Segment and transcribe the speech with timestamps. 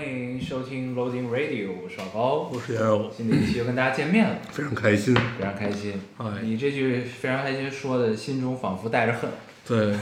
[0.00, 2.50] 欢迎收听 Loading Radio，我是老高。
[2.50, 5.14] 我是杨友，新的一期又跟大家见面了，非常开心。
[5.14, 6.00] 非常开心。
[6.16, 9.28] 哎你这句非常开心说的，心中仿佛带着恨。
[9.68, 9.92] 对，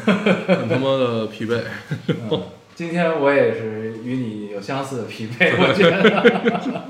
[0.55, 1.61] 很他妈的疲惫。
[2.31, 2.43] 嗯，
[2.77, 6.85] 今天我也是与你有相似的疲惫， 我觉得。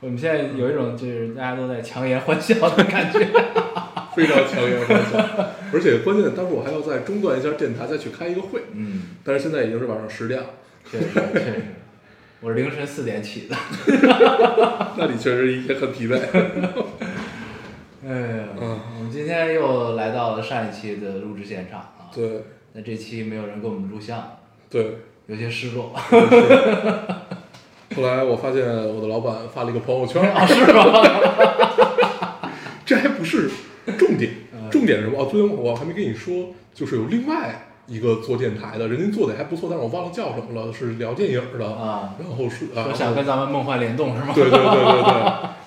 [0.00, 3.18] 我们现在有一种就是大家都在强颜欢笑的感觉。
[4.16, 5.18] 非常强颜欢笑，
[5.74, 8.62] 而且关键，当时我还要再中断一下电台，再去开一个会。
[8.72, 10.46] 嗯，但是现在已经是晚上十点了，
[10.90, 11.62] 确实确实，
[12.44, 13.56] 我是凌晨四点起的。
[14.98, 16.20] 那你确实也很疲惫。
[18.06, 22.10] 哎呀，嗯我们今天又来到了上一期的录制现场啊。
[22.14, 22.42] 对
[22.74, 24.36] 那这期没有人给我们录像，
[24.68, 25.90] 对，有些失落。
[27.96, 30.92] 后来我发现我的老板发了一个朋友圈，啊，是吗？
[32.84, 33.48] 这还不是
[33.96, 35.18] 重点嗯，重点是什么？
[35.22, 41.66] 哦，昨天我还没跟你说，就是有另外一个做电台的，人家做的还不错，但是我忘了叫什么了，是聊电影的。
[41.66, 44.32] 啊，然后是啊，说想跟咱们梦幻联动是吗？
[44.34, 44.74] 对对对对。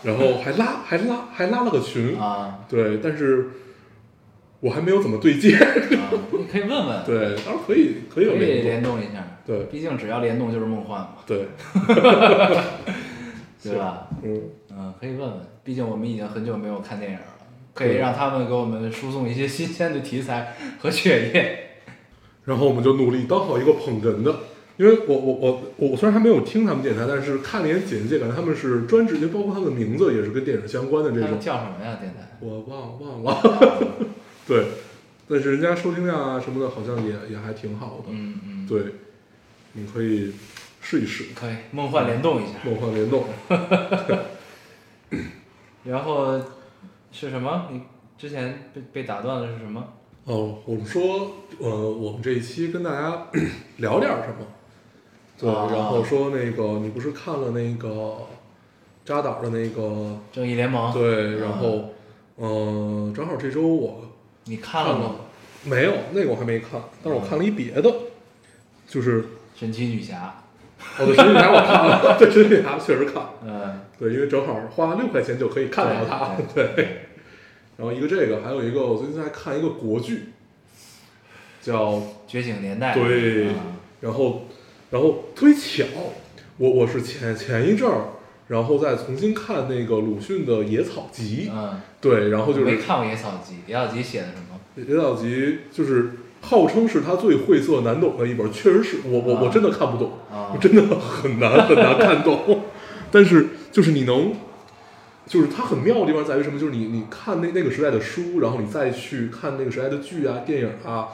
[0.04, 2.60] 对，然后还拉还拉还拉了个群，啊。
[2.70, 3.50] 对，但是
[4.60, 9.24] 我还没有怎么对接，啊，你可以问问， 对，当然可以可以有可以联动，联动一下。
[9.46, 9.64] 对。
[9.66, 11.48] 毕竟只要联动就是梦幻嘛，对，
[13.64, 14.08] 对吧？
[14.24, 17.26] 嗯，嗯，可以问问，毕竟我们已经很久没有看电影了，
[17.74, 21.67] 可以让他们给我们输送一些新鲜的题材和血液。
[22.48, 24.34] 然后我们就努力当好一个捧哏的。
[24.78, 31.40] 因为我我我我虽然还没有听他们电台，但是看了一眼简介，感觉他们是专职，就包括他们的名字也是跟电影相关的这种。
[31.40, 31.98] 叫什么呀？
[32.00, 32.38] 电台？
[32.40, 33.88] 我忘忘了，
[34.48, 34.66] 对，
[35.28, 38.12] 但是人家收听量啊什么的，好像也也还挺好的。
[38.12, 38.84] 嗯嗯，对，
[39.74, 40.32] 你可以
[40.80, 42.54] 试一试可以梦幻联动一下。
[42.64, 43.26] 梦幻联动。
[45.86, 46.40] 然后
[47.12, 47.70] 是什么？
[47.72, 47.82] 你
[48.16, 49.84] 之前被被打断的是什么？
[50.28, 53.28] 哦，我们说，呃，我们这一期跟大家
[53.78, 54.46] 聊点儿什么？
[55.40, 58.18] 对，啊然后说那个，你不是看了那个
[59.06, 60.18] 扎导的那个？
[60.34, 60.92] 正义联盟。
[60.92, 61.94] 对，然啊后，
[62.36, 64.02] 呃，正好这周我
[64.44, 65.16] 你看了吗？
[65.64, 67.90] 没有那个我还没看，但是我看了一别的，
[68.86, 69.24] 就是
[69.56, 70.44] 神奇女侠。
[71.00, 77.04] 哦，对，神奇女侠我看了，对，神奇女侠 确实看，嗯，对，因为正好花六块钱就可以看到它，对。
[77.78, 80.30] 然后一个这个，还有一个我最近在看一个国剧，
[81.62, 82.94] 叫觉醒年代。
[82.94, 83.54] 对啊
[84.02, 84.46] 然后，
[84.90, 85.86] 然后特别巧，
[86.58, 88.14] 我我是前前一阵儿，
[88.48, 94.60] 然后再重新看那个鲁迅的《野草集》，嗯，对，然后就是没看过《野草集》，《野草集》写的什么？
[94.90, 95.28] 《野草集》
[95.72, 96.12] 就是
[96.42, 102.64] 号称是他最晦涩难懂的一本，确实是我我我真的看不懂，啊我真的很难很难看懂，
[103.12, 104.34] 但是就是你能。
[105.28, 106.58] 就是它很妙的地方在于什么？
[106.58, 111.10] 就是你你看那那个时代的书，然后你再去看那个时代的剧啊、电影啊，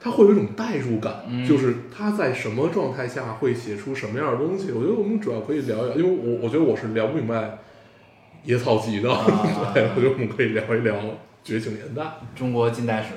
[0.00, 4.72] 它会有一种代入感，嗯就是他在什么状态下会写出什么样的东西。
[4.72, 7.34] 我觉得我们主要可以聊一聊，因为我我觉得我是聊不明白
[8.44, 10.94] 《野草集》的， 啊对，我觉得我们可以聊一聊
[11.44, 12.02] 《觉醒年代》。
[12.34, 13.08] 中国近代史。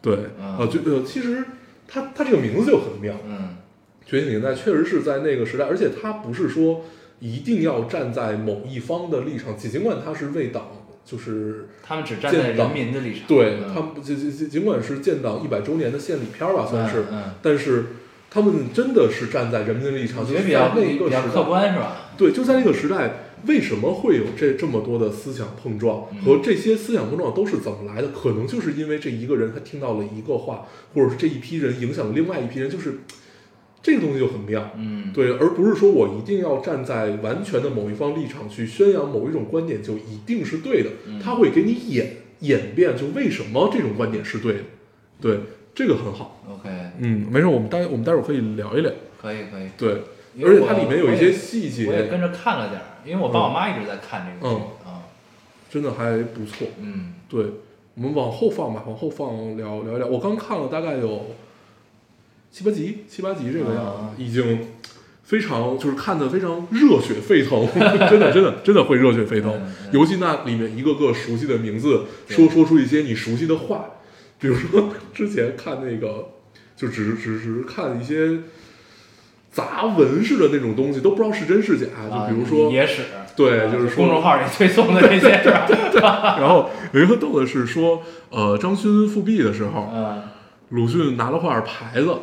[0.00, 1.44] 对，嗯呃，就呃，其实
[1.86, 3.56] 它它这个名字就很妙，嗯
[4.04, 6.84] 觉醒年代确实是在那个时代，而且它不是说
[7.22, 10.66] 一定要站在某一方的立场，尽管他是为党，
[11.04, 13.22] 就是他们只站在人民的立场。
[13.28, 17.86] 对嗯他们尽尽尽管是建党一百周年的献礼片儿吧，算是，嗯，但是
[18.28, 22.10] 他们真的是站在人民的立场，我就是觉得比较在那个比较时代，客观是吧？
[22.18, 26.08] 对，就在那个时代，为什么会有这这么多的思想碰撞？
[26.12, 28.08] 嗯和这些思想碰撞都是怎么来的？
[28.08, 32.98] 可能就是因为这一个人他听到了一个话，或者是这一批人影响了另外一批人，就是
[33.82, 34.70] 这个东西就很妙。
[34.76, 44.60] 嗯，对，而不是说我一定要站在完全的某一方立场去宣扬某一种观点就一定是对的，嗯他会给你演演变，就为什么这种观点是对的。
[45.20, 45.40] 对，
[45.74, 46.40] 这个很好。
[46.48, 46.68] OK，
[46.98, 48.90] 嗯，没事，我们待我们待会儿可以聊一聊。
[49.20, 49.68] 可以可以。
[49.76, 50.02] 对，
[50.44, 55.02] 而且它里面有一些细节我也跟着看了点儿，因为我爸我妈一直在看这个剧啊。
[55.70, 56.68] 真的还不错。
[56.80, 57.46] 嗯对，
[57.94, 60.06] 我们往后放吧，往后放聊聊一聊。
[60.06, 61.26] 我刚看了大概有
[62.52, 64.68] 七八集，七八集这个样子，啊已经
[65.22, 67.66] 非常就是看的非常热血沸腾，
[68.10, 69.58] 真的真的真的会热血沸腾。
[69.90, 73.86] 尤其那里面一个个熟悉的名字，说说出一些你熟悉的话，
[74.38, 76.28] 比如说之前看那个，
[76.76, 78.40] 就只是只是看一些
[79.50, 81.86] 杂文似的那种东西，都不知道是真是假。
[82.10, 83.04] 啊就比如说，野史，
[83.34, 85.48] 对，就是说公众号里推送的那些是
[86.00, 86.36] 吧？
[86.38, 90.22] 然后有一个逗的是说，呃，张勋复辟的时候，嗯
[90.68, 92.14] 鲁迅拿了块牌子，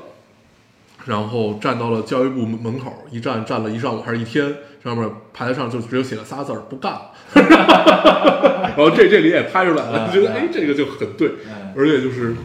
[1.09, 4.53] 然后站到了教育部门门口，一站站了一上午还是一天，
[4.83, 11.73] 上面牌子上就只有写了仨字儿“不干了”， 然后这这里也拍出来了，嗯觉得哎这个就很对，嗯。
[11.75, 12.35] 而且就是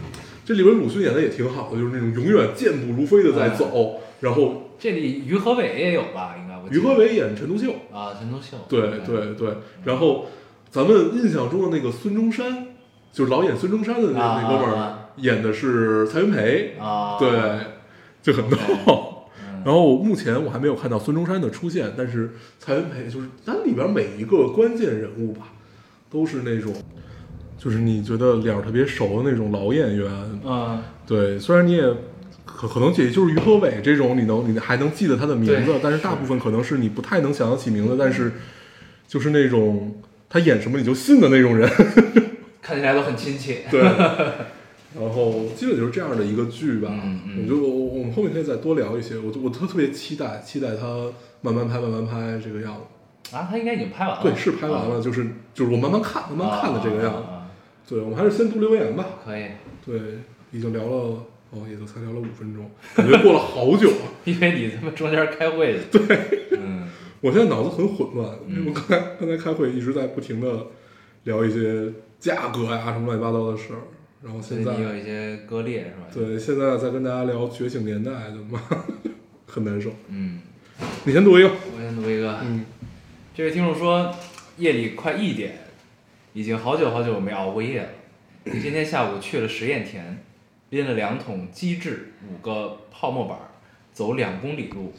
[0.43, 4.63] 这里边鲁迅演的也挺好的，就是那种永远健步如飞的在走，然后。
[4.79, 6.35] 这里于和伟也有吧？
[6.37, 9.01] 应该我于和伟演陈独秀，啊，陈独秀，对嗯。
[9.05, 10.25] 对对，然后
[10.69, 12.67] 咱们印象中的那个孙中山，
[13.13, 17.29] 就是老演孙中山的那啊那哥们儿演的是蔡元培，啊，对，
[18.25, 18.57] 就很逗。
[19.39, 25.49] 嗯，然后目前我还没有看到孙中山的出现，但是蔡元培就是它里边每一个关键人物吧，
[26.09, 26.73] 都是那种，
[27.59, 30.11] 就是你觉得脸儿特别熟的那种老演员。
[30.43, 31.83] 啊，对，虽然你也
[32.43, 38.31] 可可能也就是于和伟这种，你能你还能记得他的名字，但是大部分可能是你不太能想得起名字，但是
[39.07, 41.69] 就是那种他演什么你就信的那种人。
[42.61, 43.61] 看起来都很亲切。
[43.69, 43.79] 对，
[44.99, 46.89] 然后基本就是这样的一个剧吧。
[46.91, 49.17] 嗯嗯我觉得我我我们后面可以再多聊一些。
[49.17, 51.11] 我我特特别期待期待他
[51.41, 53.35] 慢慢拍慢慢拍这个样子。
[53.35, 54.23] 啊，他应该已经拍完了。
[54.23, 57.23] 对，是拍完了，就是就是我慢慢看慢慢看的这个样子。
[57.87, 59.05] 对，我们还是先读留言吧。
[59.25, 59.45] 可以，
[59.85, 59.99] 对，
[60.51, 64.05] 已经聊了哦，也就才聊了五分钟，感觉过了好久啊。
[64.25, 65.77] 因为你他妈中间开会。
[65.91, 66.01] 对，
[66.59, 66.87] 嗯
[67.21, 70.67] 我现在脑子很混乱，因为嗯我刚才刚才开会一直在不停的
[71.23, 73.81] 聊一些价格呀什么乱七八糟的事儿，
[74.25, 78.59] 然后现在你有一些割裂是吧？，对现在在跟大家聊《觉醒年代》，就妈
[79.45, 79.91] 很难受。
[80.07, 80.39] 嗯，
[81.03, 82.39] 你先读一个，我先读一个。
[82.41, 82.65] 嗯，
[83.35, 84.11] 这位听众说，
[84.57, 85.53] 夜里快一点，
[86.33, 87.89] 已经好久好久没熬过夜了。
[88.45, 90.17] 今天下午去了实验田，
[90.71, 93.45] 拎了两桶机制，五个泡沫板儿，
[93.93, 94.91] 走两公里路，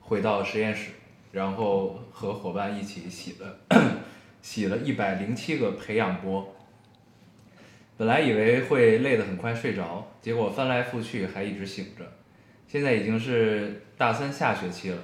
[0.00, 0.92] 回到实验室，
[1.32, 3.58] 然后和伙伴一起洗了
[4.40, 6.50] 洗了一百零七个培养波。
[7.96, 12.04] 本来以为会累得很快睡着，结果翻来覆去还一直醒着。
[12.66, 14.98] 现在已经是大三下学期了，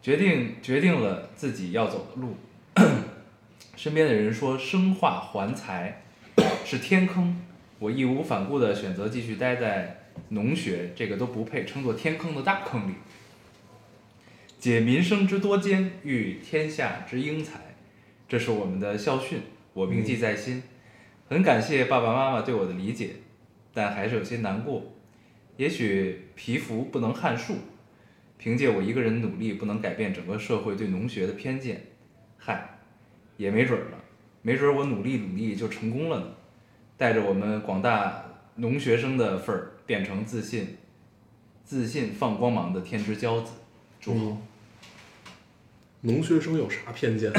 [0.00, 2.36] 决定决定了自己要走的路。
[3.76, 6.02] 身边的人说生化环材
[6.64, 7.36] 是天坑，
[7.78, 12.94] 我义无反顾地选择继续待在农学这个都不配称作天坑的大坑里。
[14.58, 17.74] 解民生之多艰，育天下之英才，
[18.26, 19.40] 这是我们的校训，
[19.74, 20.62] 我铭记在心。
[21.32, 23.12] 很感谢爸爸妈妈对我的理解，
[23.72, 24.92] 但还是有些难过。
[25.56, 27.54] 也许皮肤不能撼树，
[28.36, 31.84] 凭借我一个人努力，不能改变整个社会对农学的偏见。
[32.36, 32.80] 嗨，
[33.38, 33.98] 也没准儿了，
[34.42, 36.26] 没准儿我努力努力就成功了呢。
[36.98, 38.26] 带着我们广大
[38.56, 40.76] 农学生的份儿，变成自信、
[41.64, 43.52] 自信放光芒的天之骄子。
[43.98, 44.36] 祝好。
[46.02, 47.32] 农学生有啥偏见？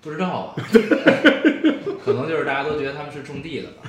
[0.00, 0.56] 不知道啊，
[2.04, 3.82] 可能就是大家都觉得他们是种地的吧，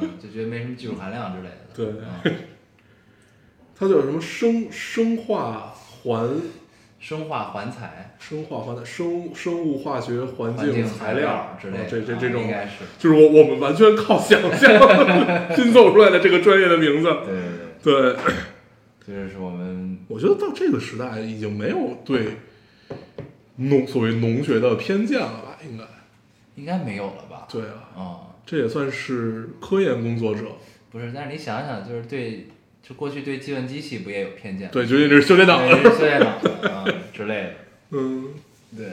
[0.00, 1.56] 嗯，就觉得没什么技术含量之类的。
[1.74, 1.86] 对
[2.24, 2.34] 嗯
[3.74, 6.28] 它叫什么生生化环
[7.00, 12.84] 生化环材、生化环生生物化学环环境材料之类的，啊这这这啊种应该是。
[12.98, 14.70] 就是我我们完全靠想象
[15.56, 17.08] 拼凑出来的这个专业的名字。
[17.26, 17.34] 对
[17.82, 18.24] 对对，对，
[19.06, 22.36] 这是我们 我觉得到这个时代已经没有对
[23.56, 25.58] 农所谓农学的偏见了吧？
[25.68, 25.82] 应该
[26.56, 27.46] 应该没有了吧？
[27.50, 30.42] 对啊，啊、这也算是科研工作者。
[30.90, 32.46] 不是，但是你想想，就是对，
[32.82, 34.70] 就过去对计算机系不也有偏见？
[34.70, 36.26] 对，究竟这是修电脑的，是修电脑
[36.70, 37.50] 啊 之类的。
[37.90, 38.28] 嗯
[38.76, 38.86] 对，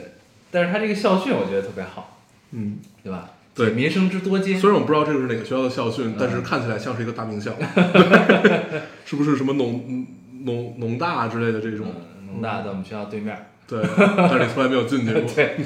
[0.50, 2.18] 但是他这个校训我觉得特别好，
[2.52, 3.30] 嗯，对吧？
[3.52, 4.58] 对民生之多艰。
[4.58, 7.52] 虽然我不知道这个是哪个学校的校训，但嗯是看起来像是一个大名校，
[9.04, 10.06] 是不是什么农
[10.44, 11.86] 农农大之类的这种？
[12.20, 13.36] 嗯，农大在我们学校对面。
[13.66, 13.82] 对，
[14.16, 15.22] 但是你从来没有进去过。
[15.34, 15.56] 对，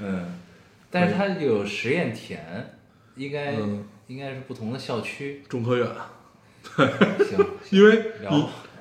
[0.00, 0.24] 嗯，
[0.94, 2.40] 但是它有实验田，
[3.16, 3.84] 应该、嗯。
[4.06, 5.42] 应该是不同的校区。
[5.48, 5.86] 中科院，
[6.76, 7.38] 行，
[7.70, 8.12] 因为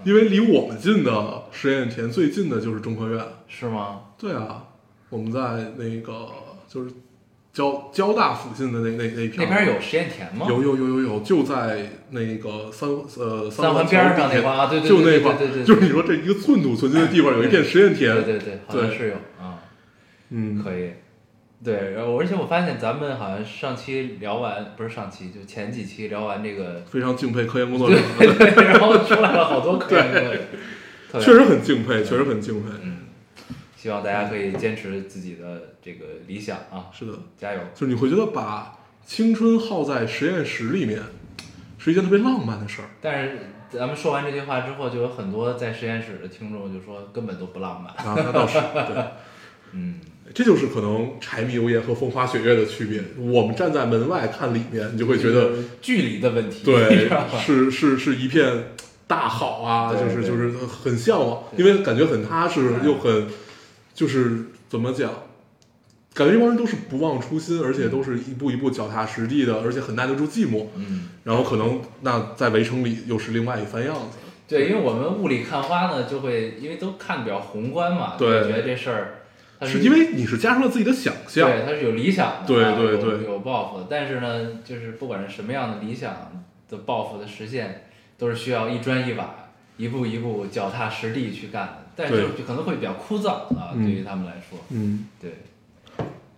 [0.03, 3.23] 因为离我们近的实验田最近的就是中科院。
[3.47, 4.01] 是吗？
[4.17, 4.65] 对啊，
[5.09, 6.27] 我们在那个
[6.67, 6.91] 就是
[7.53, 9.49] 交交大附近的那那那片儿。
[9.49, 10.45] 那边有实验田吗？
[10.49, 15.37] 有有有有有，就在那个三呃三环边儿上那块儿啊对对对就那块儿。
[15.37, 15.63] 对对对。
[15.63, 18.97] 对就是你说这一个寸土寸金的地方有一片实验田，对对对，好像对。
[18.97, 19.63] 是有啊，
[20.31, 20.91] 嗯，可以。
[21.63, 30.41] 对，然后而且我发现咱们好像上期聊完，不是上期，就前几期聊完这个，非常敬佩科研工作者，对 对，然后出来了好多科研工作者，
[31.19, 32.69] 确实很敬佩，确实很敬佩。
[32.81, 32.99] 嗯，
[33.77, 37.59] 希望大家可以坚持自己的这个理想啊，是的，加油！
[37.73, 40.99] 就是你会觉得把青春耗在实验室里面
[41.77, 42.89] 是一件特别浪漫的事儿。
[42.99, 43.37] 但是
[43.69, 47.93] 咱们说完这句话之后，就有很多在实验室的听众就说根本都不浪漫。
[48.05, 49.03] 啊，那倒是对。
[49.75, 49.99] 嗯，
[50.33, 53.03] 这就是可能柴米油盐和风花雪月的区别。
[53.17, 55.51] 我们站在门外看里面，你就会觉得，
[55.81, 57.09] 距离的问题，对
[57.43, 58.73] 是是是一片
[59.05, 63.27] 大好啊，就是就是很向往，因为感觉很踏实，又很
[63.93, 65.11] 就是怎么讲，
[66.13, 70.67] 感觉这帮人都是不忘初心，而且都是一步一步脚踏实地的，而且很耐得住寂寞。
[70.75, 74.17] 嗯，然后可能那在围城里又是另外一番样子。
[74.47, 79.22] 对，因为我们雾里看花呢，就会因为都看得比较宏观嘛，对就觉得这事儿，
[79.63, 83.87] 它是因为你是加上了自己的想象，对，他是有理想的，对对对有抱负的。
[83.89, 86.31] 但是呢，就是不管是什么样的理想
[86.69, 87.85] 的抱负的实现，
[88.17, 89.33] 都是需要一砖一瓦、
[89.77, 91.77] 一步一步脚踏实地去干的。
[91.95, 95.31] 但是就可能会比较枯燥啊，嗯对于他们来说，嗯，对，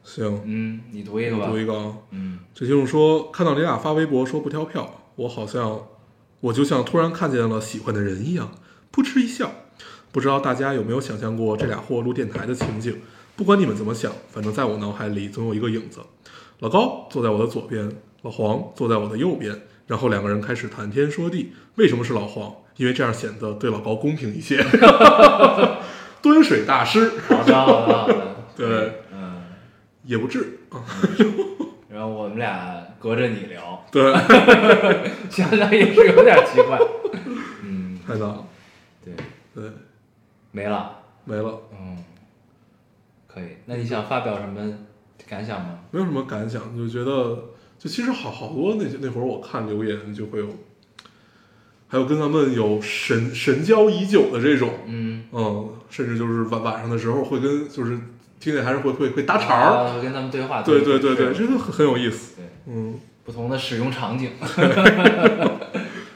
[0.03, 1.93] 行，嗯，你读一个吧我读，一个啊。
[2.11, 5.81] 嗯这听众说，看到你俩发微博说不挑票，我好像
[6.41, 8.51] 我就像突然看见了喜欢的人一样，
[8.91, 9.49] 扑哧一笑。
[10.11, 13.01] 不知道大家有没有想象过这俩货录电台的情景？
[13.35, 15.99] 不管你们怎么想，反正在我脑海里总有一个影子。
[16.59, 21.51] 老高坐在我的左边，老黄坐在我的右边，然后两个人开始谈天说地。
[21.75, 22.53] 为什么是老黄？
[22.77, 24.63] 因为这样显得对老高公平一些。
[26.21, 27.11] 蹲水大师。
[27.27, 29.43] 好的好的好的，对，嗯，
[30.05, 30.59] 也不至。
[30.69, 30.83] 啊，
[31.89, 34.13] 然后我们俩隔着你聊，对，
[35.29, 36.79] 想想也是有点奇怪，
[37.63, 38.45] 嗯，太难了，
[39.03, 39.13] 对，
[39.53, 39.71] 对，
[40.51, 41.61] 没了，没了。
[41.71, 42.03] 嗯，
[43.35, 43.57] 可以。
[43.65, 44.73] 那你想发表什么
[45.27, 45.79] 感想吗？
[45.91, 50.47] 没有什么感想，就觉得就其实好好多那那会儿我看留言就会有，
[51.87, 57.97] 还有跟咱们有神神交已久的这种，嗯，嗯，甚至就是晚晚上的时候会跟就是
[58.39, 64.31] 听见还是会会会搭茬儿，啊跟他们对话，对对对对，这个很很有意思，对嗯不同的使用场景。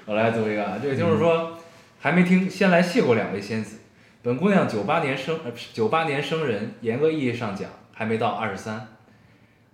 [0.05, 1.57] 我来读一个，啊，这个就是说，
[1.99, 3.78] 还没听，先来谢过两位仙子。
[4.21, 8.85] 本姑娘九八年生，呃，九八年生人，严格意义上讲还没到二十三。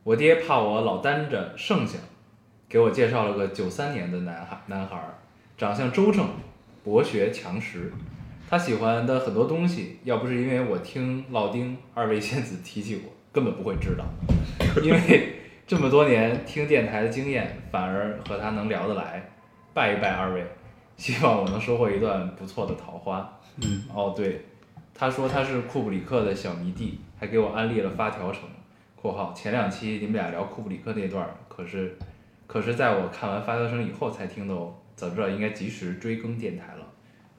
[0.04, 1.98] 我爹怕我老担着剩下，
[2.70, 5.02] 给我介绍了个九三年的男孩，男孩，
[5.58, 6.30] 长相周正，
[6.84, 7.92] 博学强识。
[8.48, 14.06] 他喜欢的很多东西，要不是因为我听老丁二位仙子提起过，根本不会知道。
[14.84, 19.28] 因为这么多年听电台的经验，反而和他能聊得来。
[19.74, 20.46] 拜一拜二位，
[20.98, 23.35] 希望我能收获一段不错的桃花。
[23.62, 24.46] 嗯，哦，对，
[24.94, 28.42] 他说他是库布里克的小迷弟，还给我安利了发条城
[28.96, 31.98] （括号前两期你们俩聊库布里克那段，可是
[32.48, 36.86] 可是在我看完发条城以后才听的哦，早知道应该及时追更电台了）。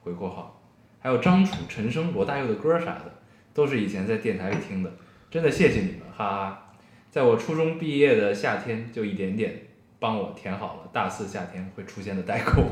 [0.01, 0.61] 回括号，
[0.99, 3.11] 还有张楚、陈升、罗大佑的歌啥的，
[3.53, 4.91] 都是以前在电台里听的，
[5.29, 6.63] 真的谢谢你们，哈哈。
[7.11, 9.53] 在我初中毕业的夏天，就一点点
[9.99, 12.63] 帮我填好了大四夏天会出现的代沟。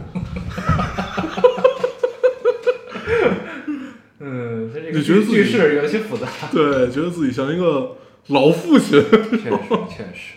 [4.27, 7.95] 嗯，他这个你觉得自己句式有些复杂， 对，觉得自己像一个
[8.29, 9.51] 老父亲，确实
[9.87, 10.33] 确实，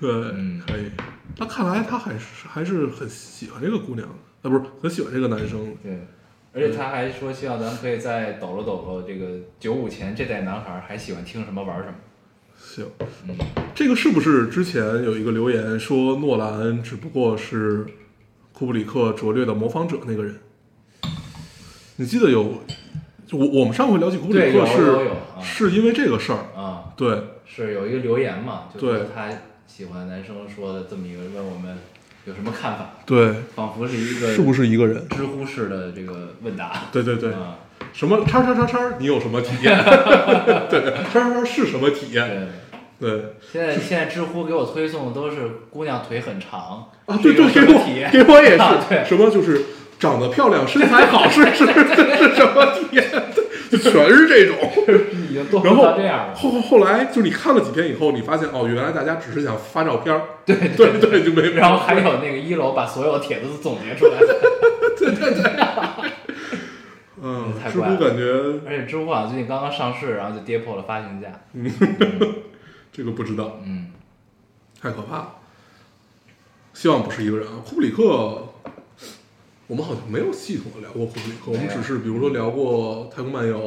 [0.00, 0.90] 对，嗯可以。
[1.38, 4.08] 那看来他还是还是很喜欢这个姑娘，
[4.42, 6.06] 啊，不是很喜欢这个男生，对。
[6.52, 11.94] 而且他还说，希望咱们可以再抖搂抖搂这个九五前这代男孩儿还喜欢听什么玩什么。
[12.56, 12.84] 行，
[13.28, 13.36] 嗯，
[13.74, 17.84] 这个是不是之前有一个留言说诺兰只不过是
[18.52, 20.36] 库布里克拙劣的模仿者那个人？
[21.96, 22.62] 你记得有？
[23.26, 29.28] 就我我们上回了解库布里对，有克是有有啊是因为这个事儿，啊，对是有一个留言嘛，就是他
[29.66, 31.78] 喜欢男生说的这么一个，问我们
[32.26, 35.06] 有什么看法，对，仿佛是一个是不是一个人？
[35.10, 36.72] 知乎式的这个问答。
[36.92, 37.58] 对对对，啊，
[37.92, 39.76] 什么叉叉叉叉，你有什么体验？
[40.70, 42.28] 对，叉叉叉是什么体验？
[42.28, 42.48] 对。
[43.00, 45.36] 对现在现在知乎给我推送的都是
[45.68, 48.08] 姑娘腿很长啊，对对，给我体验？
[48.10, 49.60] 给我也啊是，对什么就是
[50.04, 53.10] 长得漂亮、身材好是是是什么体验？
[53.70, 54.56] 就全是这种。
[55.64, 56.34] 然后这样了。
[56.34, 61.52] 后后后来就是你看了几天以后，你发现哦，原来大家只是想发照片儿，对对对，就没。
[61.52, 64.18] 然后还有那个一楼把所有帖子都总结出来，
[67.22, 68.22] 嗯，知乎太怪了感觉
[68.66, 71.28] 而且知乎好像最近刚刚上市，然后就跌破了发行价。
[72.92, 73.90] 这个不知道，嗯，
[74.80, 75.28] 太可怕了。
[76.74, 78.53] 希望不是一个人啊，库布里克，
[79.74, 83.58] 我们好像没有系统的聊过库布里克，我们只是比如说聊过《太空漫游》，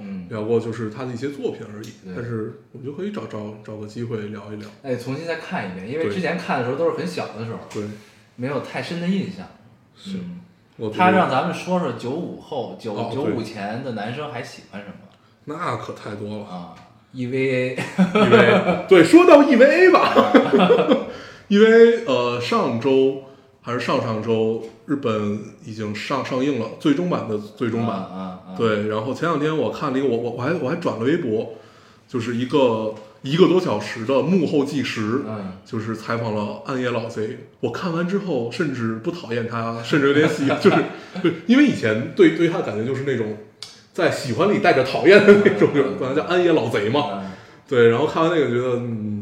[0.00, 1.86] 嗯聊过就是他的一些作品而已。
[2.04, 4.68] 对但是我们就可以找找找个机会聊一聊。
[4.84, 7.82] 哎重新再看一遍，因为之前看的时候都是很小的时候，对，
[8.36, 9.44] 没有太深的印象。
[9.96, 10.40] 是嗯，
[10.76, 14.94] 我他让咱们说说九五后、九九五前的男生还喜欢什么
[15.46, 16.44] 那可太多了。
[16.44, 16.74] 啊
[17.12, 20.14] ？EVA，EVA 对，说到 EVA 吧
[21.48, 23.24] ，EVA 呃上周
[23.62, 27.96] 还是上上周，日本已经上上映了最终版的最终版。
[27.96, 31.54] 啊啊，啊，对，然后前两天我看了一个，我我我还我还转了微博，
[32.08, 37.38] 就是一个一个多小时的幕后纪实，嗯就是采访了暗夜老贼。
[37.60, 40.76] 我看完之后，甚至不讨厌他， 甚至有点喜， 就是
[41.22, 43.36] 对，因为以前对对他的感觉就是那种
[43.92, 47.20] 在喜欢里带着讨厌的那种，管他叫暗夜老贼嘛。
[47.22, 47.32] 嗯
[47.68, 49.15] 对，然后看完那个觉得，嗯，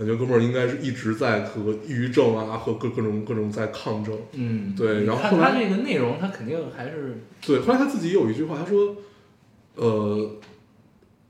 [0.00, 4.16] 感觉哥们儿应该是一直在和抑郁症啊，和各各种各种在抗争。
[4.32, 8.96] 嗯，对然后后来他这个内容，他肯定还是对，后来他自己有一句话，他说，
[9.74, 10.36] 呃，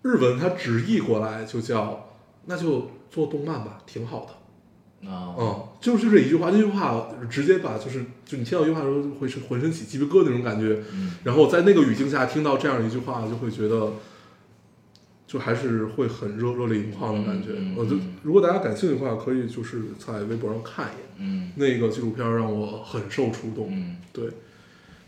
[0.03, 2.11] 日文他直译过来就叫，
[2.47, 5.11] 那就做动漫吧，挺好的。
[5.11, 13.95] 啊，嗯，就是这一句话，这句话直接把就是就你听到一句话的时候会是浑身起鸡皮疙瘩那种感觉，嗯然后在那个语境下听到这样一句话，就会觉得，
[15.31, 17.51] 就还是会很热热泪盈眶的感觉。
[17.77, 23.69] 我就嗯如果大家感兴趣的话，可以就是在微博上看一眼嗯那个纪录片，让我很受触动。
[23.71, 24.25] 嗯对，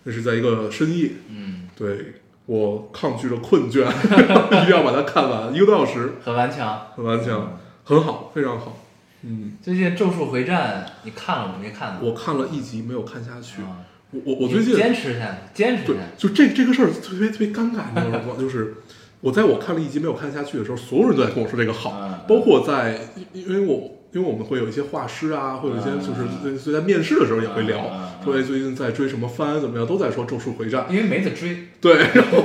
[0.05, 2.15] 那是在一个深夜，嗯，对
[2.47, 3.85] 我抗拒着困倦，
[4.63, 8.79] 一定要把它看完，一个多小时，很顽强，很顽强，很好，非常好。
[9.23, 11.55] 嗯，最近《咒术回战》你看了吗？
[11.61, 12.01] 没看呢。
[12.01, 13.61] 我看了一集没有看下去。
[13.63, 13.79] 啊，
[14.13, 16.29] 我我我最近坚持下去，坚持对下，去。
[16.29, 18.35] 就这这个事儿特别特别尴尬，你知道吗？
[18.39, 18.75] 就是
[19.23, 22.99] 我在我看了一集没有看下去的时候，所有人都在跟我说这个好嗯，包括在
[23.33, 27.79] 因因为我因为我们会有一些画师啊，会有一些就是嗯所以在面试的时候也会聊
[28.25, 30.83] 说哎最近在追什么番怎么样，都在说《咒术回战》。
[30.91, 31.95] 因为没得追， 对，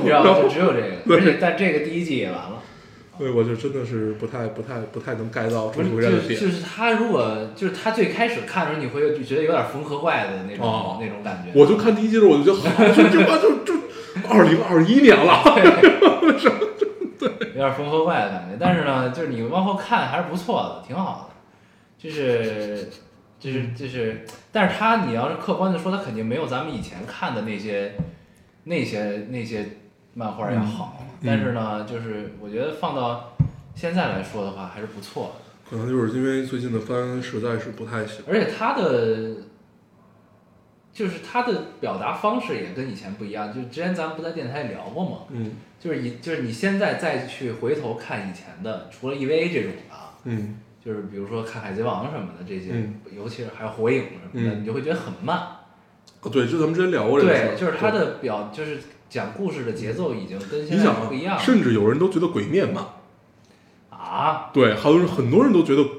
[0.06, 2.62] 然后就只有这个，对而且但这个第一季也完了。
[3.18, 6.40] 对我就真的是不太不太不太能 get 到《回战》的点。
[6.40, 11.60] 就是就是他如果就是他最开始看的时候，你会就觉得有点缝合怪的那种、哦那种感觉。
[11.60, 13.74] 我就看第一季的时候，我就觉得好，就这话就就
[14.30, 15.42] 二零二一年了。
[17.58, 21.36] 有点缝合怪的感觉，但是呢，就是你往后看还是不错的，挺好的。
[21.98, 22.88] 就是
[23.40, 27.96] 就是就是，但是他你要是客观的说，他肯定没有咱们以前看的那些
[28.66, 29.66] 那些那些
[30.14, 30.98] 漫画要好。
[31.00, 33.34] 嗯但是呢，就是我觉得放到
[33.74, 35.68] 现在来说的话，还是不错的。
[35.68, 38.24] 可能就是因为最近的番实在是不太行。
[38.28, 39.38] 而且他的
[40.94, 43.52] 就是他的表达方式也跟以前不一样。
[43.52, 45.18] 就之前咱们不在电台里聊过吗？
[45.30, 54.10] 嗯就是你就是你现在再去回头看以前的，除了 EVA 这种的啊，嗯就是比如说看《海贼王》什么的这些，嗯尤其是还有《火影》什
[54.40, 55.38] 么的，嗯你就会觉得很慢。
[56.22, 57.32] 哦，对，就咱们之前聊过这个。
[57.32, 62.84] 对，就是他的表，就是讲故事的节奏已经跟现在不一样了甚至有人都觉得《鬼灭》慢。
[63.90, 64.50] 啊。
[64.54, 65.82] 对，好多人很多人都觉得《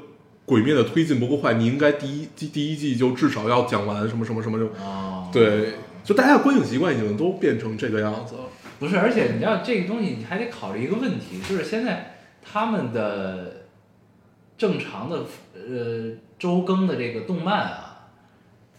[0.44, 4.66] 鬼灭》的推进不够快，你应该第一第第一季就至少要讲完什么什么什么就。
[4.82, 8.40] 哦，对，就大家的观影习惯已经都变成这个样子了。
[8.78, 13.66] 不是，而且你知道这个东西，你还得考虑一个问题，就是现在他们的
[14.56, 18.08] 正常的呃周更的这个动漫啊，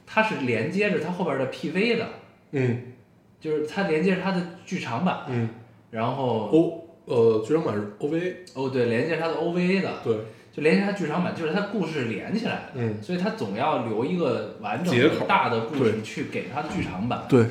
[0.08, 2.08] 它是连接着它后边的 PV 的，
[2.52, 2.94] 嗯
[3.40, 5.50] 就是它连接着它的剧场版，嗯
[5.92, 10.16] 然后，O 呃，剧场版是 OVA，哦对，连接着它的 OVA 的，对，
[10.54, 17.26] 就连接它剧场版，就是它故事连起来的，嗯所以它总要留一个完整的大的故事去给它的剧场版。
[17.28, 17.46] 对。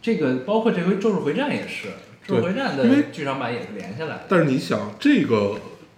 [0.00, 1.88] 这个包括这回《咒术回战》也是，
[2.26, 4.24] 《咒术回战》的因为的剧场版也是连下来的。
[4.28, 5.56] 但是你想，这个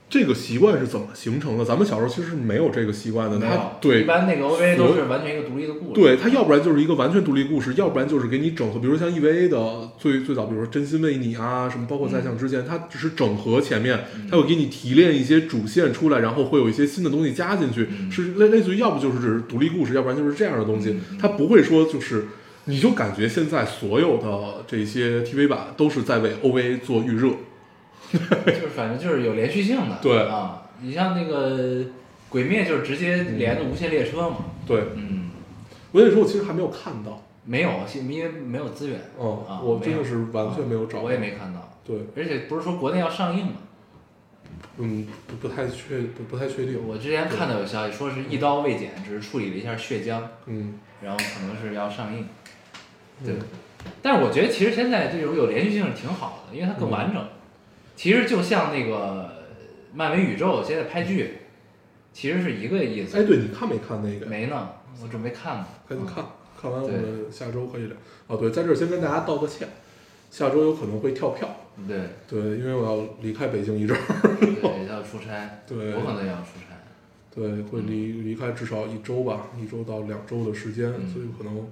[0.09, 1.65] 这个习惯是怎么形成的？
[1.65, 3.39] 咱们小时候其实是没有这个习惯的。
[3.81, 6.01] 对一般那个 OVA 都是完全一个独立的故事。
[6.01, 22.25] 对，它要不然就是一个完全独立故事，要不然就是给你整合，比如像 EVA 的最最早，比如说《真心为你》啊，什么包括在像之前，它只是整合前面，它会给你提炼一些主线出来，然后会有一些新的东西加进去，嗯是类类似于要不就是只是独立故事，要不然就是这样的东西嗯，它不会说就是。
[22.71, 27.31] 你就感觉现在所有的这些 TV 版都是在为 OVA 做预热，
[28.13, 28.19] 就
[28.53, 29.99] 是反正就是有连续性的。
[30.01, 31.81] 对啊，你像那个
[32.29, 34.37] 《鬼灭》就是直接连的无限列车嘛。
[34.67, 35.31] 对，嗯，
[35.93, 39.01] 我跟你说，我其实还没有看到，没有，因为没有资源。
[39.19, 41.77] 嗯，啊我真的是完全没有找到，我也没看到。
[41.85, 43.53] 对，而且不是说国内要上映吗？
[44.79, 52.27] 嗯，不不太确不不太确定，我之前看到有消息说是一刀未剪，只是处理了一下血浆，嗯，然后可能是要上映。
[53.25, 57.23] 对嗯，但是我觉得其实现在这种有连续性是挺好的，因为它更完整。
[57.97, 59.31] 其实就像那个
[59.93, 61.39] 漫威宇宙现在拍剧，
[62.13, 63.19] 其实是一个意思。
[63.19, 64.27] 哎，对，你看没看那个？
[64.27, 64.71] 没呢，
[65.03, 65.67] 我准备看呢。
[65.89, 66.25] 赶紧看，
[66.61, 67.97] 看完我们下周可以聊。
[68.27, 69.69] 哦，对，在这儿先跟大家道个歉，
[70.31, 71.49] 下周有可能会跳票，
[71.89, 74.01] 对对，因为我要离开北京一阵儿，
[74.39, 76.77] 对，要出差， 对我可能也要出差。
[77.35, 81.69] 对，会离离开至少一周吧，一周到两周的时间，嗯所以可能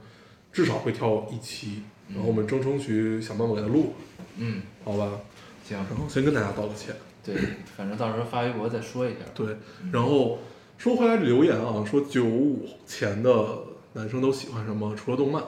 [0.52, 3.92] 至少会跳一期，嗯然后我们争争取想办法给它录，
[4.36, 5.20] 嗯，好吧？
[5.64, 7.34] 行，然后先跟大家道个歉，对，
[7.76, 9.18] 反正到时候发微博再说一下。
[9.34, 9.56] 对，
[9.92, 10.38] 然后
[10.78, 13.58] 说回来这留言啊，说九五前的
[13.92, 14.96] 男生都喜欢什么？
[14.96, 15.42] 除了动漫，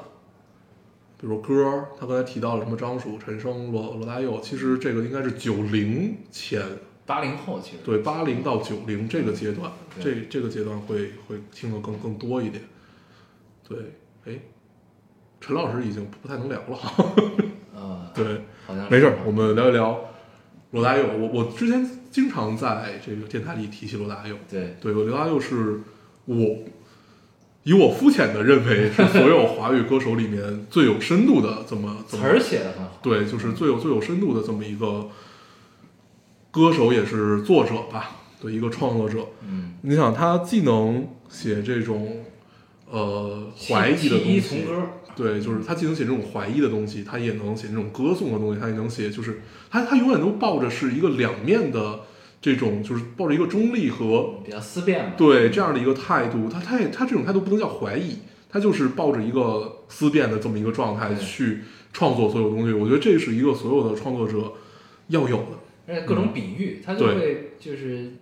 [1.19, 6.63] 比如歌儿，他刚才提到了什么张曙、陈升、罗罗大佑，其实这个应该是九零前
[7.07, 12.63] 八零后其实对八零到九零这个阶段，这这个阶段会会听的更更多一点。
[13.67, 13.79] 对，
[14.27, 14.39] 哎，
[15.41, 16.77] 陈老师已经不太能聊了，
[17.75, 18.25] 啊，对，
[18.67, 19.99] 好像是没事儿，我们聊一聊
[20.73, 21.05] 罗大佑。
[21.19, 25.81] 我我之前经常在这个电台里提起罗大佑，对对，罗大佑是
[26.27, 26.37] 我
[27.63, 35.09] 以我肤浅的认为是所有华语歌手里面最有深度的这么这么词儿写的很好，对，就是最有最有深度的这么一个
[36.51, 39.27] 歌手，也是作者吧，的，一个创作者。
[39.47, 42.25] 嗯，你想，他既能写这种
[42.91, 44.83] 呃怀疑的东西从，歌，
[45.17, 52.01] 对，就是他既能写这种怀疑的东西，他也能写这种歌颂的东西，他也能写，就是他他永远都抱着是一个两面的
[52.41, 55.13] 这种，就是抱着一个中立和比较思辨嘛。
[55.17, 58.19] 对这样的一个态度，他他也他这种态度不能叫怀疑，
[58.49, 61.61] 他就是抱着一个思辨的这么一个状态去
[61.93, 62.73] 创作所有东西。
[62.73, 64.53] 我觉得这是一个所有的创作者
[65.09, 65.59] 要有的。
[65.87, 68.13] 而且各种比喻，他就会就是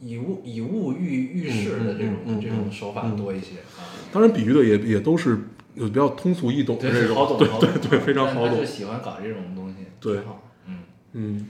[0.00, 3.86] 以物以物喻喻事的这种这种手法多一些啊。
[4.12, 5.38] 当然，比喻的也也都是
[5.74, 8.64] 有比较通俗易懂的这对，种，好懂，对对对，非常好懂。
[8.64, 10.18] 喜欢搞这种东西，对，
[10.66, 10.78] 嗯。
[11.12, 11.46] 嗯，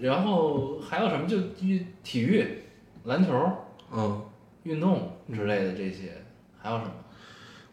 [0.00, 1.26] 然后还有什么？
[1.28, 2.44] 就体体育、
[3.04, 3.32] 篮球、
[3.92, 4.22] 嗯，
[4.64, 6.22] 运动之类的这些，
[6.60, 6.90] 还有什么？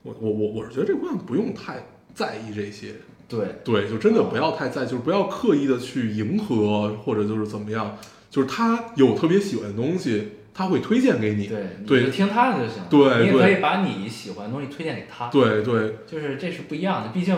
[0.04, 2.96] 我我我我是觉得这姑娘不用太在意这些，
[3.28, 7.98] 对，对，就真的不要太在意，就是不要刻意的去迎合或者就是怎么样，
[8.30, 11.48] 就是她有特别喜欢的东西，她会推荐给你。
[11.48, 12.84] 对，你对就听他的就行。
[12.90, 17.36] 对你也可以把你喜欢的东西推荐给他。，对对就是这是不一样的，毕竟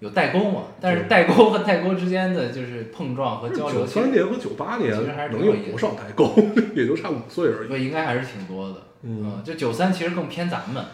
[0.00, 0.64] 有代沟嘛。
[0.80, 6.34] 但是代沟和代沟之间的就是碰撞和交流，九三年和九八年其实还是多少代沟？
[6.74, 7.68] 也就差五岁而已。
[7.68, 7.80] 对。
[7.82, 8.76] 应该还是挺多的。
[9.04, 10.84] 嗯就九三其实更偏咱们，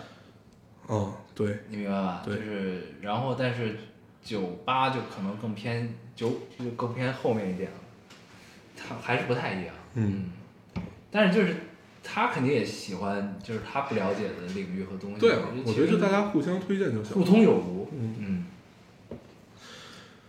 [0.89, 2.23] 嗯，对，你明白吧？
[2.25, 3.77] 对就是然后但是
[4.23, 7.77] 九八就可能更偏九就更偏后面一点了，
[8.77, 9.75] 他还是不太一样。
[9.95, 10.31] 嗯，
[11.11, 11.57] 但是就是
[12.03, 15.21] 他肯定也喜欢，就是他不了解的领域和东西。
[15.21, 17.25] 对啊，我觉得就大家互相推荐就行互。
[17.25, 17.89] 通有无。
[17.93, 19.19] 嗯嗯，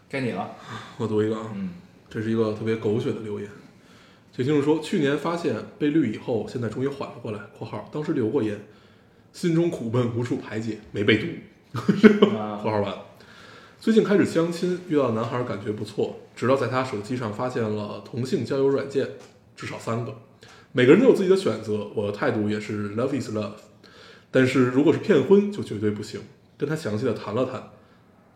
[0.10, 0.56] 该你了。
[0.98, 1.72] 我读一个啊，嗯
[2.10, 3.50] 这是一个特别狗血的留言。
[4.32, 8.60] 这听众说，去年发现被绿以后，现在终于缓了过来（括号当时留过言），
[9.34, 11.28] 心中苦闷无处排解，没被读。
[12.38, 12.96] 啊括号完。
[13.80, 19.08] 最近开始相亲，遇到男孩感觉不错，直到在他手机上发现了同性交友软件，
[19.56, 20.16] 至少三个。
[20.72, 23.54] 每个人都有自己的选择，我的态度也是 love is love。
[24.32, 26.22] 但是如果是骗婚，就绝对不行。
[26.58, 27.72] 跟他详细的谈了谈，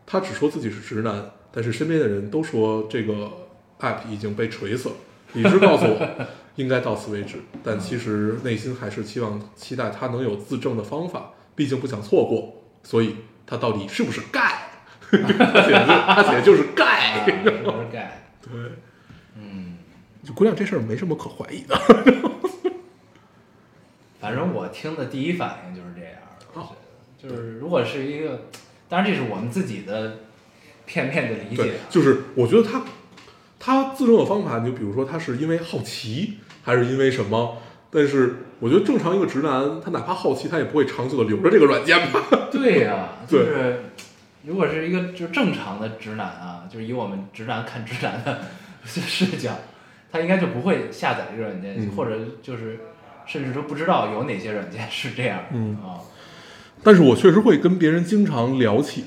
[0.06, 3.32] 他只说自己是直男，但是身边的人都说这个
[3.80, 4.96] app 已经被锤死了。
[5.34, 12.64] 理智告诉我， 应该到此为止，但其实内心还是期望期待他能有自证的方法，毕竟不想错过。
[12.84, 13.16] 所以
[13.46, 14.70] 他到底是不是盖？
[15.12, 17.26] 他写的就他写的就是盖。
[17.26, 17.32] 是
[17.92, 18.08] gay？
[18.42, 18.52] 对，
[19.38, 19.78] 嗯，
[20.24, 21.76] 就姑娘这事儿没什么可怀疑的。
[24.20, 26.46] 反正我听的第一反应就是这样的。
[26.54, 26.70] 我哦
[27.22, 28.44] 觉得就是如果是一个，
[28.88, 30.20] 当然这是我们自己的
[30.86, 31.90] 片面的理解，啊。
[31.90, 32.84] 就是我觉得他
[33.60, 37.58] 他自证的方法，你就比如说他是因为好奇，还是因为什么？
[37.92, 42.22] 但是我觉得正常一个直男，他哪怕好奇，他也不会长久的留着这个软件吧？
[42.52, 43.84] 对呀、就是
[44.46, 48.42] 如果是一个就正常的直男啊，就是以我们直男看直男的
[48.84, 49.52] 视角，
[50.14, 52.80] 他应该就不会下载这个软件，嗯或者就是
[53.26, 55.98] 甚至都不知道有哪些软件是这样的、嗯啊。
[56.84, 59.06] 但是我确实会跟别人经常聊起，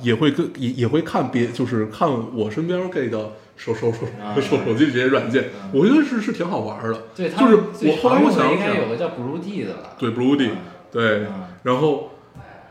[0.00, 7.02] 也会跟也也会看别就是看我身边 gay 的手手手啊手手机这些软件，嗯我觉得是是挺好玩的。
[7.14, 9.92] 对，他就是们我后来我想应该有个叫 Blue D 的吧？
[9.98, 10.56] 对 Bloody，嗯
[10.90, 12.12] 对嗯，然后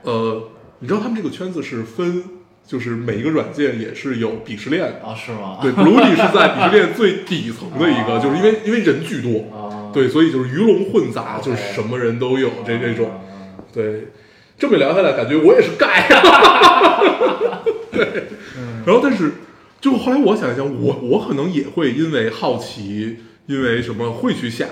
[0.01, 2.23] 呃，你知道他们这个圈子是分，
[2.67, 5.07] 就是每一个软件也是有鄙视链的。
[5.07, 5.59] 啊，是吗？
[5.61, 13.09] 对，Bloody 是在鄙视链最底层的一个，哦 就是因为因为人巨多，啊，对，所以就是鱼龙混杂，就是什么人都有这这种。
[13.09, 13.21] 啊
[13.73, 14.07] 对，
[14.57, 16.07] 这么聊下来，感觉我也是盖。
[17.91, 18.23] 对，
[18.85, 19.33] 然后但是
[19.81, 24.65] 就后来我想一想，我我可能也会因为好奇，因为什么会去下，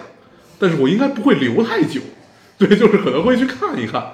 [0.58, 2.00] 但是我应该不会留太久。
[2.58, 4.14] 对，就是可能会去看一看。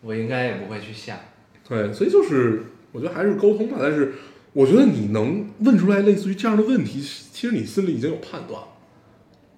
[0.00, 1.20] 我应该也不会去下。
[1.68, 3.76] 对，所以就是我觉得还是沟通吧。
[3.80, 4.14] 但是
[4.52, 8.68] 我觉得你能问出来类似于这样的问题，其实你心里已经有判断了。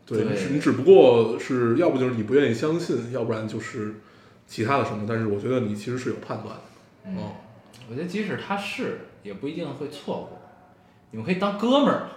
[0.06, 3.94] 对，对你只不过是要不就是你不愿意相信，要不然就是
[4.46, 5.04] 其他的什么。
[5.08, 6.62] 但是我觉得你其实是有判断的。
[7.06, 7.32] 嗯哦，
[7.88, 10.40] 我觉得即使他是，也不一定会错过。
[11.12, 12.10] 你们可以当哥们儿嘛。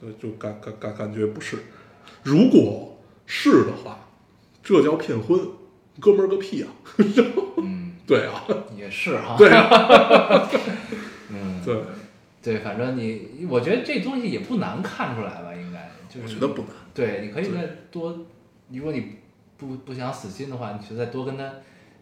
[0.00, 1.56] 对，就感感感感觉不是。
[2.22, 4.08] 如果是的话，
[4.62, 5.40] 这叫骗婚，
[6.00, 6.68] 哥们儿个屁啊！
[7.58, 8.42] 嗯，对啊，
[8.74, 9.36] 也是哈。
[9.38, 10.48] 对啊，
[11.30, 11.76] 嗯，对，
[12.42, 16.70] 对，反正你，我觉得这东西也不难看出来吧，应该就是我觉得不难。
[16.94, 18.24] 对，你可以再多，
[18.72, 19.18] 如果你
[19.58, 21.52] 不不想死心的话，你就再多跟他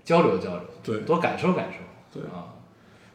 [0.04, 2.54] 交流交流，对多感受感受，对啊。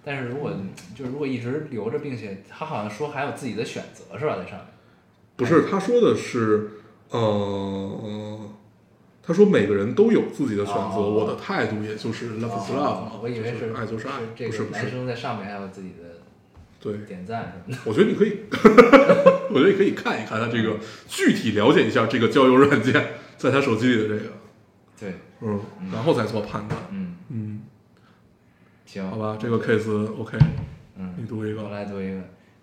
[0.04, 0.52] 但是如果
[0.96, 4.68] 就是如果一直留着，并且他好像说还有自己的选择是吧，在上面。
[5.38, 6.72] 不是，他说的是，
[7.10, 8.50] 呃，
[9.32, 11.10] 他说每个人都有自己的选择，哦。
[11.10, 16.20] 我的态度也就是 love is love，嘛我以为就是爱就是爱，这个男生在上面还有自己的
[16.82, 17.82] 对，点赞什么的。
[17.86, 18.40] 我觉得你可以，
[19.54, 22.94] 我觉得你可以看一看他这个具体了解一下这个交友软件
[23.38, 24.32] 在他手机里的这个，
[25.00, 25.62] 对，嗯，
[25.94, 27.62] 然后再做判断，嗯，嗯，
[28.86, 29.90] 行，好吧，这个 case
[30.20, 30.38] OK，
[30.98, 31.64] 嗯，你读一个。
[31.64, 32.20] 我来读一个。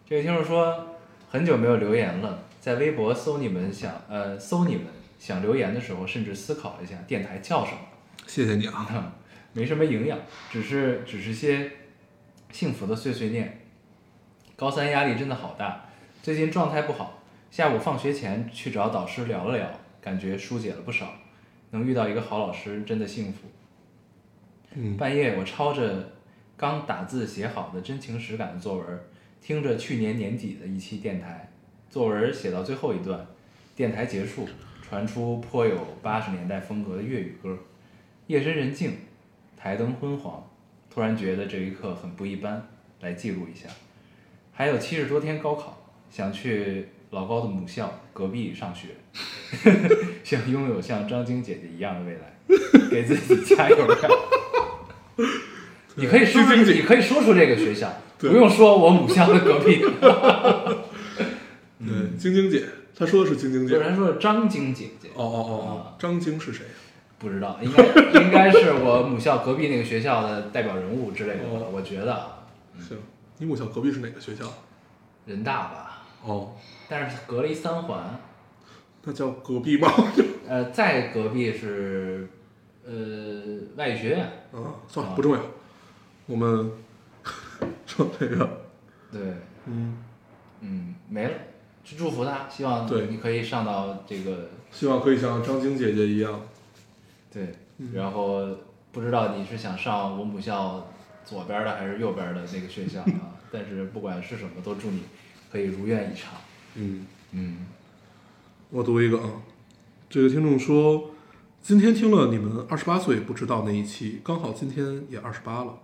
[0.07, 0.96] 这位听众说，
[1.31, 4.85] 很久没有留言了，在微博搜你们想呃搜你们
[5.18, 7.78] 想留言的时候，甚至思考了一下电台叫什么，
[8.26, 9.14] 谢谢你啊，
[9.52, 10.18] 没什么营养，
[10.50, 11.70] 只是只是些
[12.52, 13.61] 幸福的碎碎念。
[14.57, 15.87] 高三压力真的好大，
[16.22, 19.68] 最近状态不好，下午放学前去找导师聊了聊，
[20.00, 21.12] 感觉疏解了不少。
[21.70, 23.40] 能遇到一个好老师真的幸福。
[24.74, 26.12] 嗯，半夜我抄着
[26.57, 29.00] 刚打字写好的真情实感的作文，
[29.40, 31.50] 听着去年年底的一期电台，
[31.90, 33.26] 作文写到最后一段，
[33.76, 34.48] 电台结束，
[34.88, 37.59] 传出颇有八十年代风格的粤语歌，
[38.27, 38.92] 夜深人静，
[39.55, 40.48] 台灯昏黄，
[40.92, 42.66] 突然觉得这一刻很不一般，
[43.03, 43.68] 来记录一下。
[44.53, 48.88] 还有七十多天高考，想去老高的母校隔壁上学，
[50.24, 52.38] 想拥有像张晶姐姐一样的未来，
[52.90, 54.09] 给自己加油呀！
[55.96, 59.83] 你可以说你可以说出这个学校，不用说我母校的隔壁。
[61.79, 62.64] 对，晶晶姐，
[62.98, 66.66] 他说的是晶晶姐，有人说张晶姐姐，哦哦哦哦，张晶是谁？
[67.18, 67.84] 不知道，应该
[68.20, 72.46] 应该是我母校隔壁那个学校的代表人物之类的我觉得啊
[72.78, 72.96] 行，
[73.38, 74.44] 你母校隔壁是哪个学校？
[75.26, 76.52] 人大吧，哦，
[76.88, 78.18] 但是隔了一三环，
[79.04, 79.88] 那叫隔壁吗？
[80.48, 82.28] 呃，在隔壁是
[82.87, 82.92] 呃
[83.76, 85.40] 外语学院，啊，算了，啊不重要。
[86.26, 86.70] 我们
[87.87, 88.48] 说这个，
[89.12, 89.20] 对，
[89.66, 89.98] 嗯，
[90.61, 91.30] 嗯，没了，
[91.88, 96.38] 去祝福他，希望对你可以上到这个希望可以像张晶姐姐一样。
[97.33, 98.46] 对，嗯然后
[98.92, 100.87] 不知道你是想上我母校
[101.24, 103.33] 左边的还是右边的那个学校啊？
[103.51, 105.01] 但是不管是什么，都祝你
[105.51, 106.35] 可以如愿以偿。
[106.74, 107.66] 嗯，嗯，
[108.68, 109.40] 我读一个啊，
[110.11, 111.12] 这个听众说，
[111.62, 115.79] 今天听了你们二十八岁不知道那一期，刚好今天也二十八了。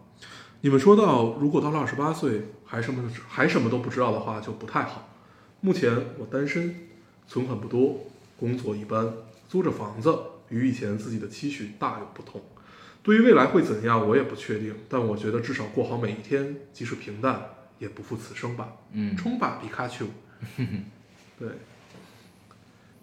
[0.61, 5.09] 你们说到，如果到了二十八岁还什么还什么都不知道的话，就不太好。
[5.65, 6.75] 目前我单身，
[7.27, 8.05] 存款不多，
[8.39, 9.11] 工作一般，
[9.49, 10.15] 租着房子，
[10.51, 12.43] 与以前自己的期许大有不同。
[13.03, 17.49] 对于未来会怎样，我也不确定，但我觉得至少过好每一天，即使平淡，
[17.79, 18.77] 也不负此生吧。
[18.93, 20.07] 嗯冲吧，皮卡丘！
[21.41, 21.49] 对，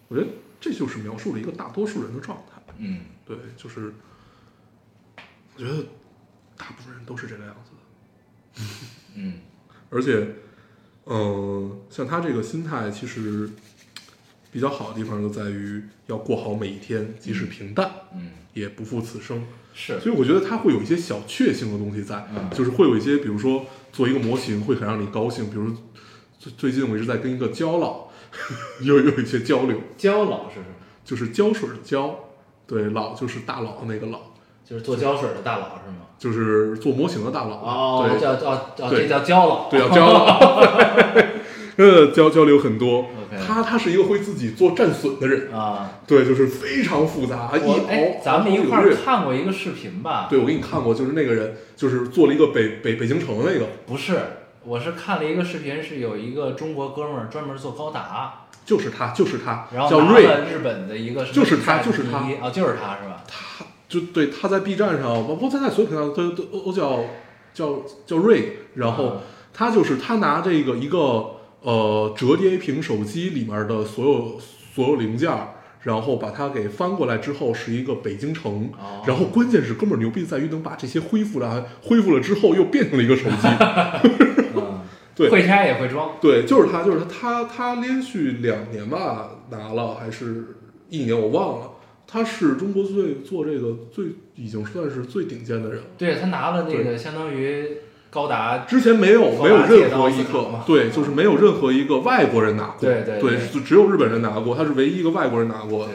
[0.06, 0.28] 我觉得
[0.60, 2.62] 这就是描述了一个大多数人的状态。
[2.78, 3.92] 嗯对，就是
[5.56, 5.84] 我觉得
[6.56, 7.72] 大部分人都是这个样子
[8.54, 8.64] 的，
[9.16, 9.40] 嗯
[9.90, 10.28] 而且，
[11.06, 13.50] 嗯、像他这个心态其实
[14.52, 19.44] 比较好的地方就在于要过好每一天，即使平淡，嗯，也不负此生。
[19.74, 22.50] 是，所以我觉得他会有一些小确幸的东西在，嗯。
[22.50, 25.74] 就是会有一些，比如说做一个模型会很让你高兴，比如
[26.38, 28.08] 最最近我一直在跟一个胶老
[28.82, 30.66] 有有一些交流，胶老是什么？
[31.04, 32.16] 就是胶水的胶，
[32.66, 34.31] 对，老就是大佬那个老，
[34.64, 35.98] 就是做胶水的大佬是吗？
[36.18, 39.68] 就是做模型的大佬，哦，对，叫叫叫这叫胶老。
[39.68, 40.62] 对，叫胶佬，
[41.76, 43.06] 呃，交交流很多。
[43.44, 50.26] 他他是一个会自己做战损的人，啊，对，就是非常复杂，一熬咱们一块儿看过一个视频吧？
[50.30, 54.20] 对，我给你看过，就是那个人，就是做了一个北北北京城的那个，不是，
[54.64, 63.24] 我是看了一个视频，是有一个中国哥们儿专门做高达，就是他，就是他，然后叫瑞，日本的一个就是他就是他啊，就是他是吧？
[63.26, 67.00] 他就对他在 B 站上，包括他在所有平台上都都都都叫
[67.52, 69.16] 叫叫瑞，然后啊。
[69.54, 74.38] 他就是他拿这个一个呃折叠屏手机里面的所有
[74.74, 75.30] 所有零件，
[75.82, 79.02] 然后把它给翻过来之后是一个北京城，哦。
[79.06, 83.46] 然后关键是哥们儿牛逼在于能把这些恢复了，恢复了之后又变成了一个手机，
[84.56, 84.80] 嗯，
[85.14, 85.28] 对。
[85.28, 90.56] 会拆也会装，对，就是他，就是他，他他连续两年吧拿了，还是
[90.88, 91.71] 一年我忘了。
[92.12, 95.84] 他是中国最做这个最已经算是最顶尖的人了。
[95.96, 97.78] 对他拿了那个相当于
[98.10, 105.92] 高达，之前没有没有任何一个对，就是没有任何一个外国人拿过，对对对就只有日本人拿过，他是唯一一个外国人拿过的。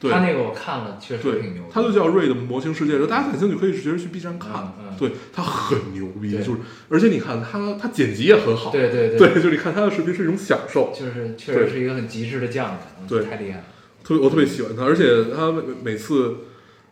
[0.00, 2.96] 对，他那个我看了，确实对挺牛的。，它就叫瑞的模型世界。
[3.00, 13.64] 大家感兴趣可以直接去 B 站看，嗯嗯对，他很牛逼，就是而且你看他他剪辑也很好，对对对，就你看他的视频是一种享受，就是确实是一个很极致的匠人，嗯对太厉害了。
[14.08, 15.04] 特别我特别喜欢他，而且
[15.36, 16.34] 他每每次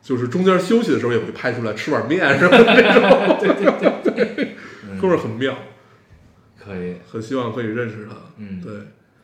[0.02, 3.48] 就是中间休息的时候也会拍出来吃碗面什么的那种，对
[4.12, 5.57] 对对，嗯 哥们儿很妙，
[6.62, 8.61] 可以，很希望可以认识他，嗯。
[8.61, 8.72] 对，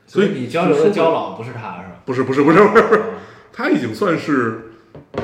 [0.07, 2.01] 所以以你交流的交老不是他是吧？
[2.07, 3.05] 不是不是不是不是，啊
[3.53, 4.73] 他已经算是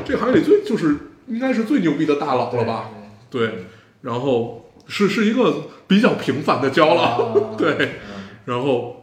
[0.04, 0.94] 这行业里最就是
[1.26, 2.90] 应该是最牛逼的大佬了吧？
[3.30, 3.46] 对。
[3.48, 3.64] 对，
[4.02, 8.28] 然后是是一个比较平凡的交老，啊对，嗯。
[8.44, 8.97] 然后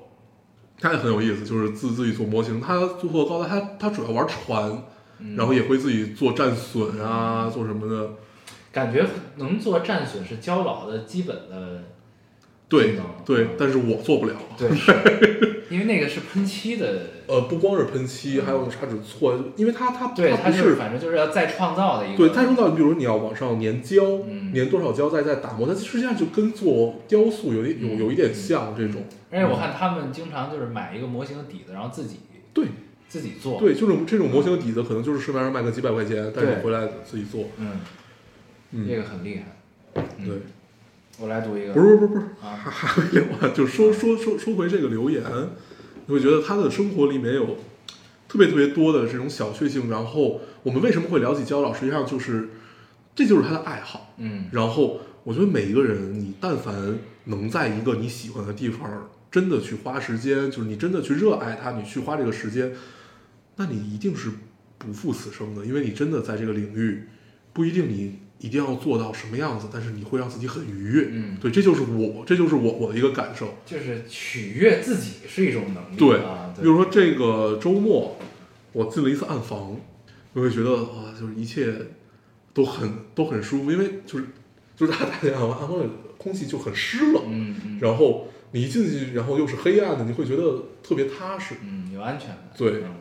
[0.79, 4.83] 他也很有意思，就是自自己做模型，他做高达，他他主要玩船，
[5.19, 5.35] 嗯。
[5.35, 8.09] 然后也会自己做战损啊，做什么的，
[8.71, 9.05] 感觉
[9.37, 11.83] 能做战损是交老的基本的
[12.67, 14.33] 对对嗯，但是我做不了。
[14.57, 14.69] 对，
[15.69, 24.53] 因为那个是喷漆的，呃，不光是喷漆，还有砂纸错，因为它它对，它是反正就是要再创造的一个，对，再创造，你比如说你要往上粘胶，嗯。
[24.53, 29.03] 粘多少胶再再打磨，它实际上就跟做雕塑有一有嗯有一点像这种。
[29.31, 32.19] 而且我看他们经常就是买一个模型的底子，然后自己
[32.53, 32.65] 对。
[33.07, 37.79] 自己做，，对，就是这种模型的底子可能就是市面上卖个几百块钱，但是你回来自己做，嗯，
[38.71, 40.01] 嗯，这个很厉害。
[40.17, 40.27] 嗯。
[40.27, 40.35] 对，
[41.19, 42.55] 我来读一个，不是不是不是，啊。
[42.55, 45.23] 还 还没有啊，就说说说说回这个留言，
[46.05, 47.57] 你会觉得他的生活里面有
[48.27, 52.49] 特别特别多的这种小确幸，然后我们为什么会聊起焦老，实际上就是
[53.15, 54.45] 这就是他的爱好，嗯。
[54.51, 62.73] 然后我觉得每一个人，你但凡能在一个你喜欢的地方，真的去花时间，就是你真的去热爱它，你去花这个时间，
[63.55, 64.29] 那你一定是
[64.77, 67.03] 不负此生的，因为你真的在这个领域，
[67.53, 71.07] 不一定你一定要做到什么样子，但是你会让自己很愉悦。
[71.09, 73.55] 嗯，对，这就是我，这就是我我的一个感受。
[73.65, 78.17] 就是取悦自己是一种能力对啊，比如说这个周末，
[78.71, 79.75] 我进了一次暗房，
[80.33, 81.73] 我会觉得啊，就是一切
[82.53, 84.25] 都很都很舒服，因为就是
[84.75, 91.55] 就是大大家暗房暗房里空气就很湿冷，嗯嗯然后你一进去，然后又是黑暗的，你会觉得特别踏实。
[91.63, 92.37] 嗯有安全感。
[92.57, 92.93] 对嗯，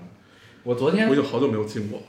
[0.62, 2.06] 我昨天我已经好久没有进过了。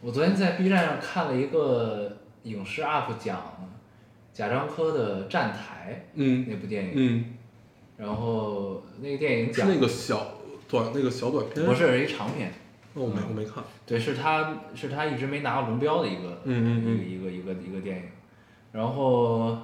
[0.00, 3.70] 我昨天在 B 站上看了一个影视 UP 讲
[4.32, 7.24] 贾樟柯的《站台》嗯那部电影，嗯，
[7.98, 12.52] 然后那个电影讲是那个小短那个小短片，不是一长片，
[12.94, 13.62] 哦，我没我没看。
[13.86, 16.98] 对，是他是他一直没拿过龙标的一个，嗯。
[17.06, 18.02] 一个一个一个一个电影，
[18.72, 19.56] 然后，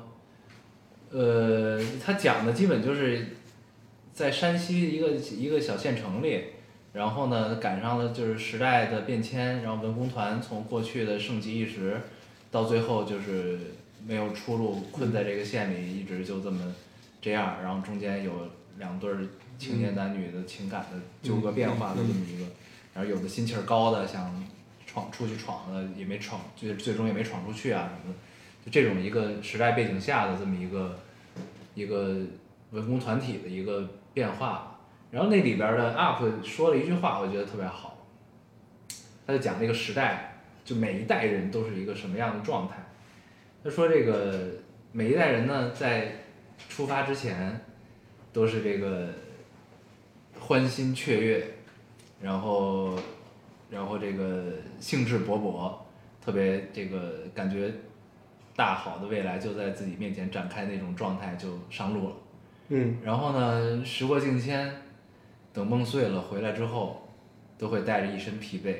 [1.11, 3.27] 呃，他讲的基本就是
[4.13, 6.45] 在山西一个一个小县城里，
[6.93, 12.01] 然后呢赶上了就是时代的变迁，然后文工团从过去的盛极一时，
[12.51, 13.59] 到最后就是
[14.07, 16.75] 没有出路，困在这个县里，一直就这么
[17.21, 18.33] 这样，然后中间有
[18.79, 19.19] 两对儿
[19.59, 22.47] 青年男女的情感的纠葛变化的这么一个，
[22.95, 24.45] 然后有的心气儿高的想
[24.87, 28.19] 闯出去闯的也没闯，最最终也没闯出去啊什么的，
[28.65, 30.99] 就这种一个时代背景下的这么一个
[31.75, 32.17] 一个
[32.71, 34.79] 文工团体的一个变化。
[35.11, 38.07] 然后那里边的 UP 说了一句话，我觉得特别好，
[39.27, 40.30] 他就讲那个时代，
[40.65, 42.77] 就每一代人都是一个什么样的状态。
[43.63, 44.49] 他说这个
[44.93, 46.13] 每一代人呢，在
[46.69, 47.61] 出发之前
[48.33, 49.09] 都是这个
[50.39, 51.47] 欢欣雀跃，
[52.21, 52.99] 然后
[53.71, 55.73] 然后这个兴致勃勃，
[56.25, 57.73] 特别这个感觉
[58.57, 62.17] 大好的未来就在自己面前展开那种状态就上路了。
[62.69, 64.73] 嗯然后呢，时过境迁，
[65.53, 67.09] 等梦碎了回来之后，
[67.59, 68.77] 都会带着一身疲惫，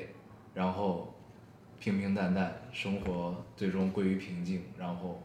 [0.53, 1.10] 然后
[1.81, 5.19] 平平淡淡，生活最终归于平静，然后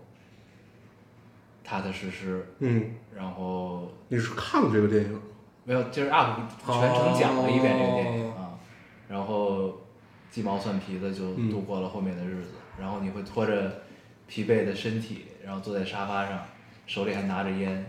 [1.63, 5.21] 踏踏实实，嗯，然后你是看了这个电影？
[5.65, 8.59] 没有，就是 UP 全程讲了一遍这个电影啊，
[9.07, 9.83] 然后
[10.31, 13.83] 鸡毛蒜皮的就嗯度过了后面的日子，然后你会拖着
[14.27, 16.43] 疲惫的身体，然后坐在沙发上，
[16.87, 17.85] 手里还拿着烟，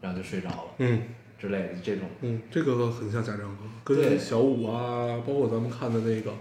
[0.00, 1.02] 然后就睡着了嗯
[1.38, 2.08] 之类的这种。
[2.22, 6.32] 嗯，这个很像贾樟柯，跟小五啊，包括咱们看的那个，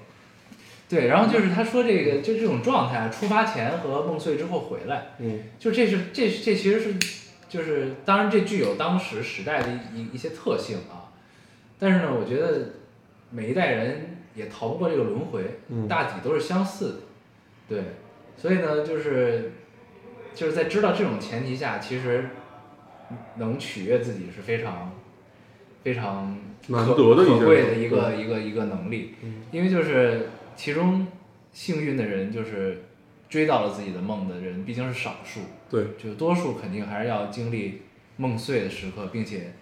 [0.88, 5.40] 对，然后就是他说这个就这种状态，出发前和梦碎之后回来，嗯。
[5.58, 6.96] 就这是这这其实是
[7.50, 11.10] 就是当然这具有当时时代的一一一些特性啊，
[11.80, 12.74] 但是呢，我觉得
[13.32, 15.88] 每一代人也逃不过这个轮回，嗯。
[15.88, 16.96] 大体都是相似的，
[17.68, 17.84] 对，
[18.38, 19.54] 所以呢，就是
[20.36, 22.30] 就是在知道这种前提下，其实
[23.38, 24.92] 能取悦自己是非常
[25.84, 29.42] 非常难可得的可贵的一个一个一个能力，嗯。
[29.52, 31.06] 因为就是其中
[31.52, 32.84] 幸运的人就是
[33.30, 37.82] 追到了自己的梦的人毕竟是少数，对，就多数肯定还是要经历
[38.18, 39.54] 梦碎的时刻，并且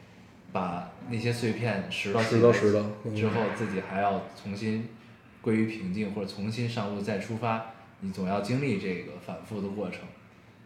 [0.52, 4.88] 把那些碎片拾到拾到拾到嗯之后，自己还要重新
[5.42, 7.66] 归于平静，或者重新上路再出发，
[8.02, 10.02] 你总要经历这个反复的过程。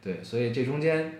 [0.02, 1.14] 对，所以这中间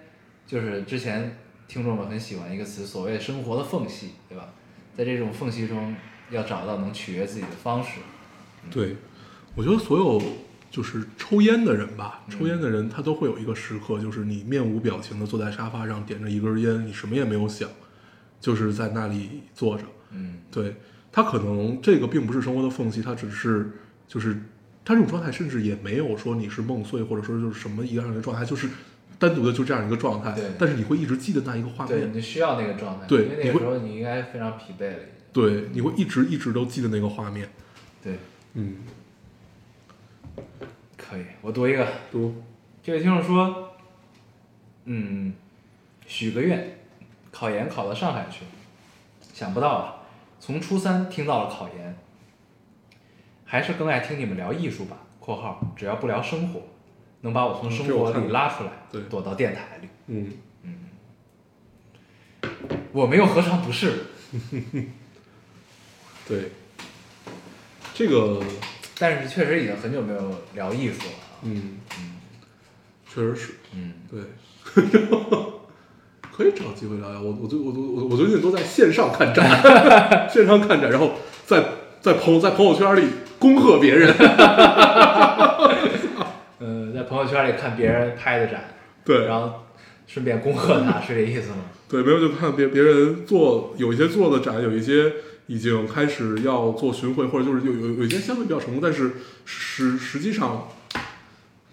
[0.46, 1.38] 就是之前
[1.68, 4.54] 听众们很喜欢一个词，所谓生活的缝隙，对吧？
[4.96, 5.96] 在这种缝隙中，
[6.32, 8.00] 要找到能取悦自己的方式。
[8.70, 8.96] 对，
[9.56, 10.22] 我觉得所有
[10.70, 17.70] 就是抽烟的人吧，嗯抽烟的人他都会有一个时刻，就是你面无表情的坐在沙发上，点着一根烟，你什么也没有想，
[18.40, 19.84] 就是在那里坐着。
[20.12, 20.76] 嗯对
[21.12, 23.72] 他可能这个并不是生活的缝隙，他只是
[24.08, 24.34] 就是
[24.86, 28.70] 他这种状态，甚至也没有说你是梦碎，或者说就是什么一样的状态，就是
[29.18, 30.46] 单独的就这样一个状态对。
[30.60, 34.98] 但是你会一直记得那一个画对，面，你需要那个状态，对因为那你会个时候你应该非常疲惫了。
[35.34, 37.50] 对，你会一直一直都记得那个画面。
[38.02, 38.18] 对，
[38.60, 38.76] 嗯，
[40.98, 41.88] 可以，我读一个。
[42.12, 42.44] 读。
[42.82, 43.76] 这位听众说，
[44.86, 45.32] 嗯，
[46.08, 46.80] 许个愿，
[47.30, 48.46] 考研考到上海去，
[49.32, 49.96] 想不到啊，
[50.40, 51.96] 从初三听到了考研，
[53.46, 56.62] 还是更爱听你们聊艺术吧（括号只要不聊生活，
[57.22, 59.04] 能把我从生活里拉出来，对。
[59.04, 59.88] 躲到电台里）。
[60.08, 60.34] 嗯，
[62.92, 64.06] 我们又何尝不是？
[66.28, 66.52] 对，
[67.98, 68.40] 这个
[69.00, 70.20] 但是确实已经很久没有
[70.54, 71.78] 聊艺术了嗯。
[71.98, 72.14] 嗯，
[73.12, 73.54] 确实是。
[73.74, 74.22] 嗯，对，
[76.32, 77.20] 可以找机会聊聊。
[77.20, 79.50] 我我最我我我最近都在线上看展，
[80.30, 81.14] 线上看展，然后
[81.48, 81.64] 在
[82.00, 83.08] 在朋友在朋友圈里
[83.40, 84.14] 恭贺别人。
[86.60, 89.64] 呃，在朋友圈里看别人拍的展，对，然后
[90.06, 91.58] 顺便恭贺他，是这意思吗？
[91.90, 95.12] 对，没有就看别别人做有一些做的展，有一些
[95.48, 99.14] 已经开始要做巡回，或者就是有有有一些相对比较成功，但是
[99.46, 100.68] 实实际上。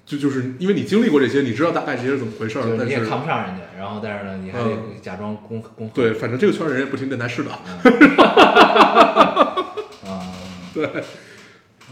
[0.07, 5.95] 就就是因为你经历过这些，你知道大概这些是怎么回事儿，但是你也看不上人家，然后但是呢，你还得嗯假装恭恭贺。
[5.95, 7.51] 对，反正这个圈儿人也不听电台是的，
[10.05, 10.37] 啊，
[10.75, 10.91] 对，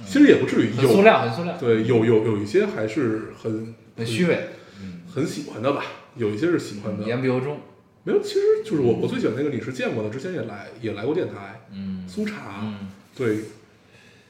[0.07, 4.51] 其实也不至于有很塑料，很塑料，对，有有有一些还是很很虚伪，
[4.83, 5.83] 嗯，很喜欢的吧，
[6.15, 7.05] 有一些是喜欢的。
[7.05, 7.61] 言不由衷，
[8.05, 13.39] 没有，其实就是我我最喜欢那个你是见过的，之前也来也来过电台，嗯苏茶，嗯对，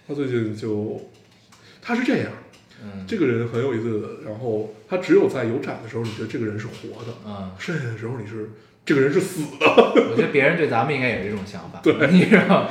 [0.07, 1.11] 他最近就
[1.81, 2.33] 他是这样，
[2.83, 8.51] 嗯，这个人很有意思，然后他只有在有展的时候，你觉得这个人是活的，嗯，剩下的时候你是
[8.85, 9.67] 这个人是死的。
[9.67, 12.69] 我觉得别人对咱们应该有这种想法， 对你知道？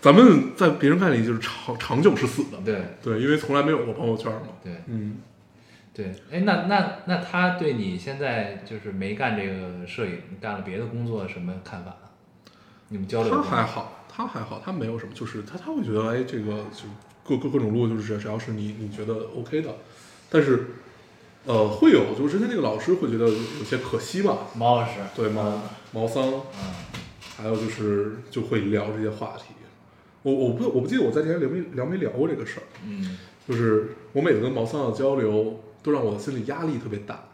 [0.00, 4.48] 咱们在别人眼里就是长长久是死的，对对，因为从来没有过朋友圈嘛。
[4.62, 5.16] 对嗯，
[5.94, 12.50] 对，哎，那那那他对你现在就是没干这个摄影，干了别的工作什么看法呢？
[12.88, 13.42] 你们交流他？
[13.42, 16.88] 还好，他还好，他没有什么，就是他他会觉得，哎，这个就
[17.22, 19.72] 各各各种路，就是只要是你你觉得 OK 的，
[20.28, 20.66] 但是，
[21.44, 26.74] 呃，会有，就是之前那个老师会觉得有些可惜吧，毛老师，对毛毛桑，嗯
[27.36, 29.54] 还有就是就会聊这些话题。
[30.22, 37.26] 我我不我不记得我在之前聊没聊没聊过这个事儿，嗯就是我每次跟毛桑的交流，都让我的心理压力特别大。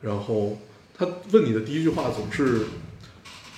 [0.00, 0.58] 然后
[0.96, 2.62] 他问你的第一句话总是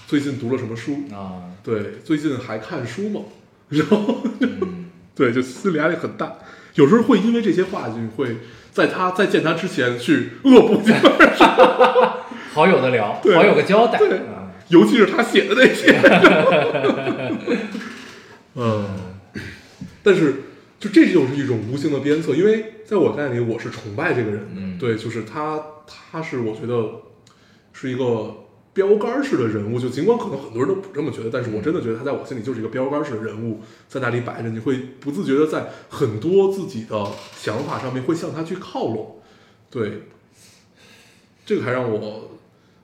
[0.08, 3.20] 最近读了什么书，啊对，最近还看书吗？
[3.68, 6.36] 然后嗯 对，就心理压力很大。
[6.74, 8.36] 有时候会因为这些话，就会
[8.72, 11.12] 在他在见他之前去恶补几本，
[12.52, 15.94] 好友的聊，对好友个交代，对嗯尤其是他写的那些。
[18.56, 18.86] 嗯，
[20.02, 20.42] 但是
[20.78, 24.46] 就这就是一种无形的鞭策，因为在我概念里，我是崇拜这个人的。
[24.56, 27.00] 嗯对，就是他，他是我觉得
[27.72, 28.34] 是一个
[28.74, 29.80] 标杆式的人物。
[29.80, 39.16] 就尽管可能很多人都不这么觉得，但是我真的觉得他在我心里就是一个标杆式的人物，在那里摆着，你会不自觉的在很多自己的想法上面会向他去靠拢。
[39.70, 40.02] 对，
[41.46, 42.30] 这个还让我。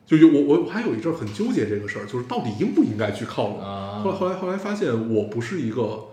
[0.04, 3.60] 就有我我我还有一阵儿很纠结这个事儿，就是到底应不应该去靠拢。
[3.62, 6.06] 啊后来后来后来发现，我不是一个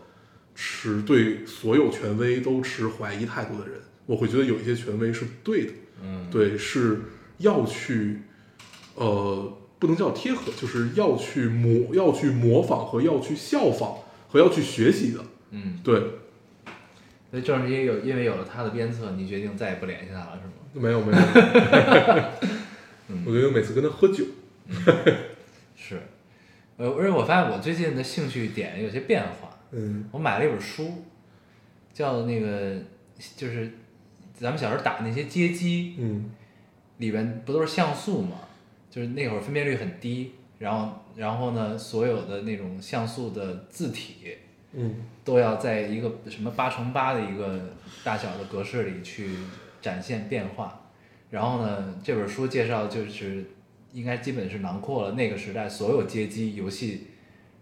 [0.61, 3.79] 持对所有权威都持怀疑态度的人。
[4.05, 5.71] 我会觉得有一些权威是对的，
[6.03, 6.99] 嗯对，是
[7.37, 8.23] 要去，
[8.95, 15.23] 呃，不能叫贴合，就是要去模要去模仿和要去效仿和要去学习的。
[15.51, 15.97] 嗯，对，
[17.31, 20.51] 所以正是因为有因为有了他的鞭策，你决定再也不联系他了，是吗？
[20.73, 21.17] 没有没有，
[23.25, 24.25] 我觉得每次跟他喝酒，
[25.77, 26.01] 是，
[26.75, 29.48] 呃，而且我发现我最近的兴趣点有些变化。
[29.71, 31.03] 嗯我买了一本书，
[31.93, 32.77] 叫那个
[33.35, 33.71] 就是
[34.33, 36.31] 咱们小时候打那些街机嗯
[36.97, 38.37] 里边不都是像素嘛？
[38.89, 44.37] 就是那会儿分辨率很低，然后然后呢，所有的那种像素的字体
[44.73, 49.29] 嗯都要在一个什么八乘八的一个大小的格式里去
[49.81, 50.81] 展现变化。
[51.29, 53.45] 然后呢，这本书介绍就是
[53.93, 57.07] 应该基本是囊括了那个时代所有街机游戏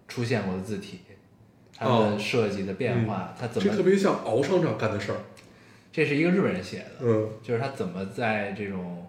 [0.08, 1.02] 出现过的字体。
[1.78, 3.70] 它的哦设计的变化，它怎么？
[3.70, 5.18] 这特别像敖厂长干的事儿。
[5.92, 9.08] 这是一个日本人写的，嗯就是他怎么在这种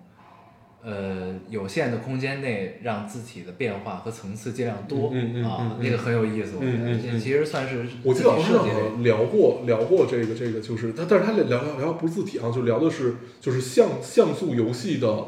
[0.83, 15.27] 呃有限的空间内让字体的变化和层次尽量多、嗯嗯嗯啊那个很有意思，我觉得其实算是我记字得敖厂体设计的长聊过聊过这个这个，就是他，但是他聊聊聊不是字体啊，就聊的是就是像像素游戏的。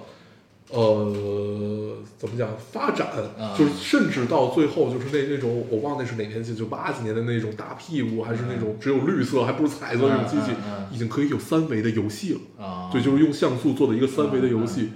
[0.73, 3.09] 呃，怎么讲发展，
[3.39, 10.57] 啊就是甚至到最后，就是那那种我忘了那是哪年机，就八几年的那种大屁股，还是那种只有绿色，还不是彩色那种机器
[10.93, 12.65] 已经可以有三维的游戏了。
[12.65, 14.91] 啊，对，就是用像素做的一个三维的游戏。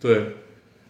[0.00, 0.36] 对，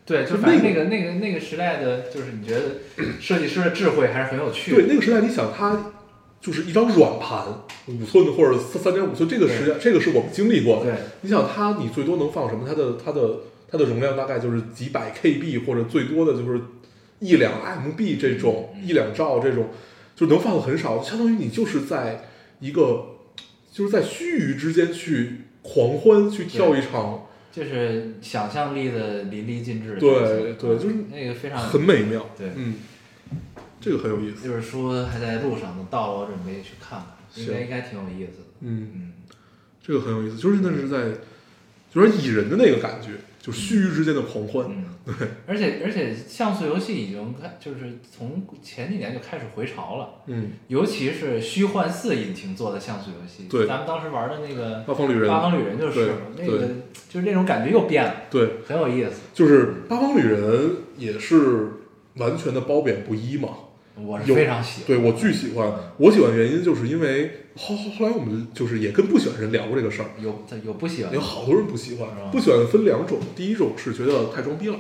[0.06, 2.62] 对，就就反正那那个那个那个时代的，就是你觉得
[3.20, 4.76] 设计师的智慧还是很有趣的。
[4.76, 5.92] 对，那个时代，你想它
[6.40, 7.44] 就是一张软盘，
[7.88, 10.84] 五寸的或者三点五寸，这个时代，这个是我们经历过的。
[10.84, 12.64] 对你想它，你最多能放什么？
[12.64, 13.40] 它的它的
[13.70, 16.60] 它的容量大概就是几百 KB，或者最多的就是
[17.20, 19.68] 一两 MB 这种，嗯一两兆这种，
[20.16, 22.24] 就能放的很少，相当于你就是在
[22.60, 23.16] 一个
[23.70, 30.54] 就是在须臾之间去狂欢，去跳一场就是想象力的淋漓尽致对。
[30.54, 32.24] 对就是那个非常很美妙。
[32.36, 32.74] 对嗯，
[33.80, 34.46] 这个很有意思。
[34.46, 36.98] 这本书还在路上呢，到了我准备去看
[37.34, 38.48] 看，应该应该挺有意思的。
[38.60, 39.12] 嗯，嗯，
[39.82, 41.18] 这个很有意思，就是那是在，
[41.92, 43.10] 就是蚁人的那个感觉，
[43.48, 44.66] 就须臾之间的狂欢。
[45.08, 45.14] 嗯，
[45.46, 56.58] 而且而且像素游戏已经开，就是从前几年就开始回潮了，嗯，尤其是虚幻四引擎做的像素游戏，对咱们当时玩的那个八方旅人八方旅人就是那个，
[57.08, 59.22] 就是那种感觉又变了，对，很有意思。
[59.32, 61.68] 就是八方旅人也是
[62.16, 63.48] 完全的褒贬不一嘛。
[64.04, 74.76] 我是非常喜欢，对我巨喜欢，我喜欢原因就是因为后后后来我们就是也跟不喜欢人聊过这个事儿，有有不喜欢有好多人不喜欢是吧，不喜欢分两种，第一种是觉得太装逼了，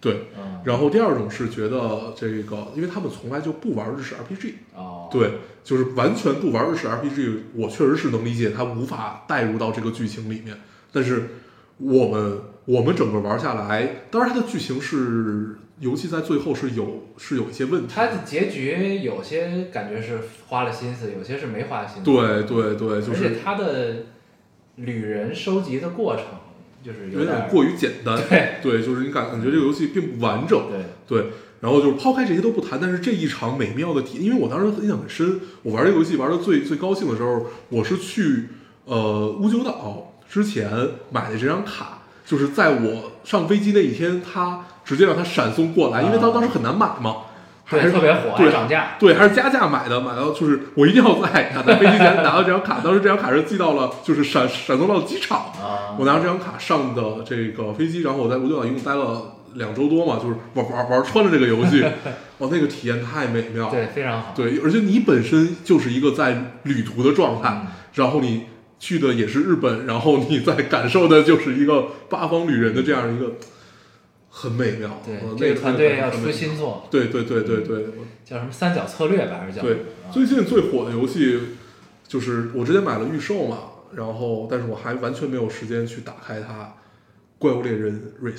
[0.00, 5.32] 对，嗯，然后第二种是觉得这个，因为他们从来就不玩日式 RPG，哦，对，
[5.62, 10.56] 就是完全不玩日式 RPG，我确实是能理解他无法带入到这个剧情里面。
[10.92, 11.28] 但是
[11.76, 17.92] 我们我们整个玩下来，当然它的剧情是，尤其在最后是有是有一些问题。
[17.92, 22.04] 它的结局有些感觉是花了心思，有些是没花心思。
[22.04, 23.96] 对对对，就而且是它的
[24.76, 26.24] 旅人收集的过程
[26.82, 28.16] 就是点有点过于简单。
[28.28, 30.68] 对对，就是你感感觉这个游戏并不完整。
[30.70, 38.48] 对，对，然后就是抛开这些都不谈，但是这一场美妙的体验，因为我当时印象很深，我玩这个游戏玩的最最高兴的时候，我是去
[38.84, 40.70] 呃乌九岛之前
[41.10, 47.18] 买的这张卡，就是在我上飞机那一天，它直接让它闪送过来，因为当啊当时很难买嘛，
[47.64, 48.96] 还，是特别火，对涨价。
[48.98, 61.84] 对，还是加价买的，买到就是我一定要在 赶在飞机前拿到这张卡，当时这张卡是寄到了，就是闪闪送到机场，啊我拿着这张卡上的这个飞机，然后我在五九岛一共待了两周多嘛，就是玩玩玩穿了这个游戏，
[62.38, 63.70] 哦，那个体验太美妙了。
[63.70, 64.32] 对，非常好。
[64.34, 68.46] 对，而且你本身就是一个在旅途的状态，嗯然后你
[68.78, 73.32] 去的也是日本，然后你在感受的就是一个八方旅人的这样一个
[74.30, 75.02] 很美妙。
[75.04, 77.84] 对呃，这个团队要出新作，对对对对对，
[78.24, 79.72] 叫什么三角策略吧，还是叫对
[80.06, 80.08] 啊？
[80.10, 81.38] 最近最火的游戏
[82.08, 83.58] 就是我之前买了预售嘛，
[83.94, 86.62] 然后但是我还完全没有时间去打开它，
[87.38, 88.36] 《怪物猎人 Race》。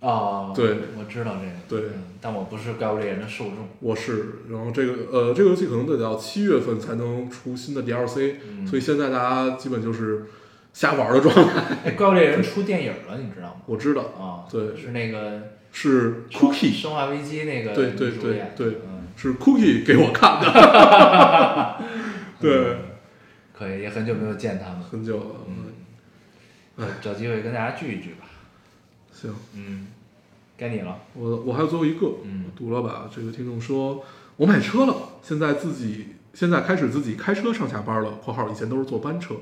[0.00, 1.90] 哦，对，我知道这个，对。
[1.90, 8.66] 嗯但我不是怪物猎人的受众，我是，然后这个呃，这个游戏可能得到七月份才能出新的 DLC，、嗯。
[8.66, 10.26] 所以现在大家基本就是
[10.72, 11.62] 瞎玩的状态。
[11.84, 13.62] 哎，怪物猎人出电影了，你知道吗？
[13.66, 21.76] 我知道啊，对是那个是 Cookie，生化危机那个对对对对嗯，是 Cookie 给我看的。
[22.40, 22.76] 对，
[23.52, 25.24] 可以，也很久没有见他们，很久了。
[26.78, 28.24] 嗯，找机会跟大家聚一聚吧，
[29.12, 29.88] 行，嗯，
[30.56, 33.10] 该你了，我我还有最后一个，嗯读了吧。
[33.14, 34.02] 这个听众说，
[34.36, 38.12] 我买车了，现在自己现在开始自己开车上下班了。
[38.24, 39.34] （括号以前都是坐班车）。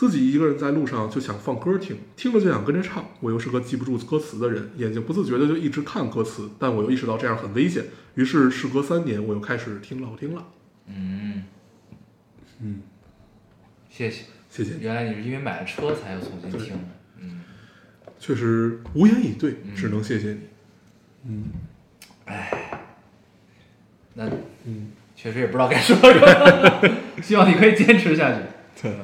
[0.00, 3.04] 自己一个人在路上就想放歌听，听了就想跟着唱。
[3.20, 7.84] 我又是个记不住歌词的人，眼睛不自觉的就一直看歌词，但我又意识到这样很危险。
[8.14, 10.46] 于是事隔三年，我又开始听老听了。
[10.86, 11.44] 嗯。
[12.60, 12.80] 嗯，
[13.90, 14.72] 谢谢，谢谢。
[14.76, 16.78] 你，原来你是因为买了车才又重新听的，
[17.18, 17.42] 嗯，
[18.18, 19.74] 确实无言以对，嗯。
[19.76, 20.40] 只能谢谢你。
[21.26, 21.44] 嗯。
[24.14, 24.26] 那
[24.64, 28.38] 嗯，确实也不知道该说什么， 希望你可以坚持下去，
[28.80, 28.96] 对，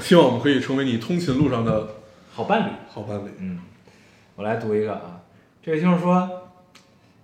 [0.00, 1.88] 希望我们可以成为你通勤路上的
[2.32, 2.72] 好伴侣。
[2.88, 3.30] 好伴侣。
[3.38, 3.60] 嗯，
[4.36, 5.20] 我来读一个啊，
[5.62, 6.48] 这位听众说，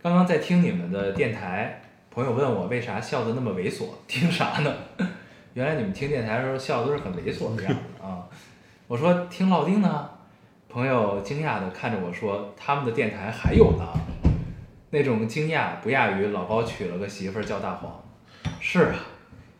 [0.03, 4.75] 刚刚在听你们的电台，朋友问我为啥笑得那么猥琐，听啥呢？
[5.55, 8.27] 原来你们听电台的时候笑的都是很猥琐的样子啊。
[8.89, 10.11] 我说听老丁呢，
[10.69, 13.87] 朋友惊讶的看着我说，他们的电台还有呢。
[14.91, 18.03] 那种惊讶不亚于老高娶了个媳妇儿叫大黄。
[18.61, 18.97] 是啊，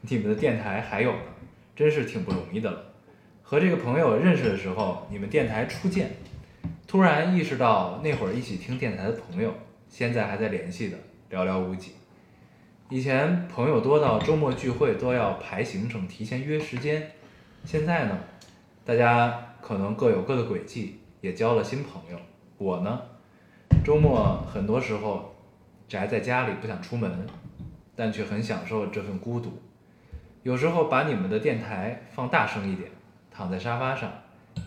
[0.03, 1.19] 你们的电台还有呢，
[1.75, 2.79] 真是挺不容易的了。
[3.47, 6.11] 和这个朋友认识的时候，你们电台初见，
[6.89, 9.53] 突然意识到那会儿一起听电台的朋友，
[9.87, 10.97] 现在还在联系的
[11.31, 11.93] 寥寥无几。
[12.89, 17.11] 以前朋友多到周末聚会都要排行程，提前约时间。
[17.67, 18.19] 现在呢，
[18.83, 22.19] 大家可能各有各的轨迹，也交了新朋友。
[22.57, 22.99] 我呢，
[23.85, 25.37] 周末很多时候
[25.87, 27.27] 宅在家里不想出门，
[27.95, 29.61] 但却很享受这份孤独。
[30.43, 32.91] 有时候把你们的电台放大声一点，
[33.37, 34.13] 躺在沙发上，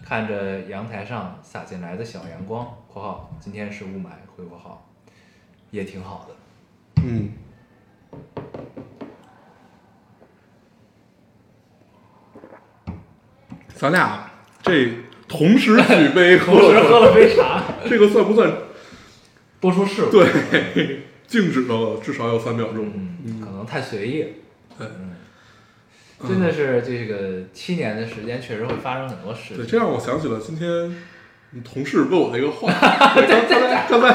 [0.03, 4.85] 看着阳台上洒进来的小阳光（括号今天是雾霾）回括号，
[5.71, 6.35] 也挺好的。
[7.03, 7.31] 嗯，
[13.73, 14.29] 咱俩
[14.61, 14.91] 这
[15.29, 18.51] 同时举杯 同时喝了，了杯茶，这个算不算？
[19.61, 20.11] 播出事故。
[20.11, 22.91] 对，静止了至少有三秒钟。
[23.23, 24.29] 嗯，可能太随意了。
[24.77, 25.15] 对嗯，
[26.25, 29.67] 真的是这个七年的时间，确实会发生很多事对，情。
[29.67, 30.95] 这让我想起了今天
[31.51, 32.67] 你同事问我的一个话。
[33.13, 34.09] 对刚刚才刚才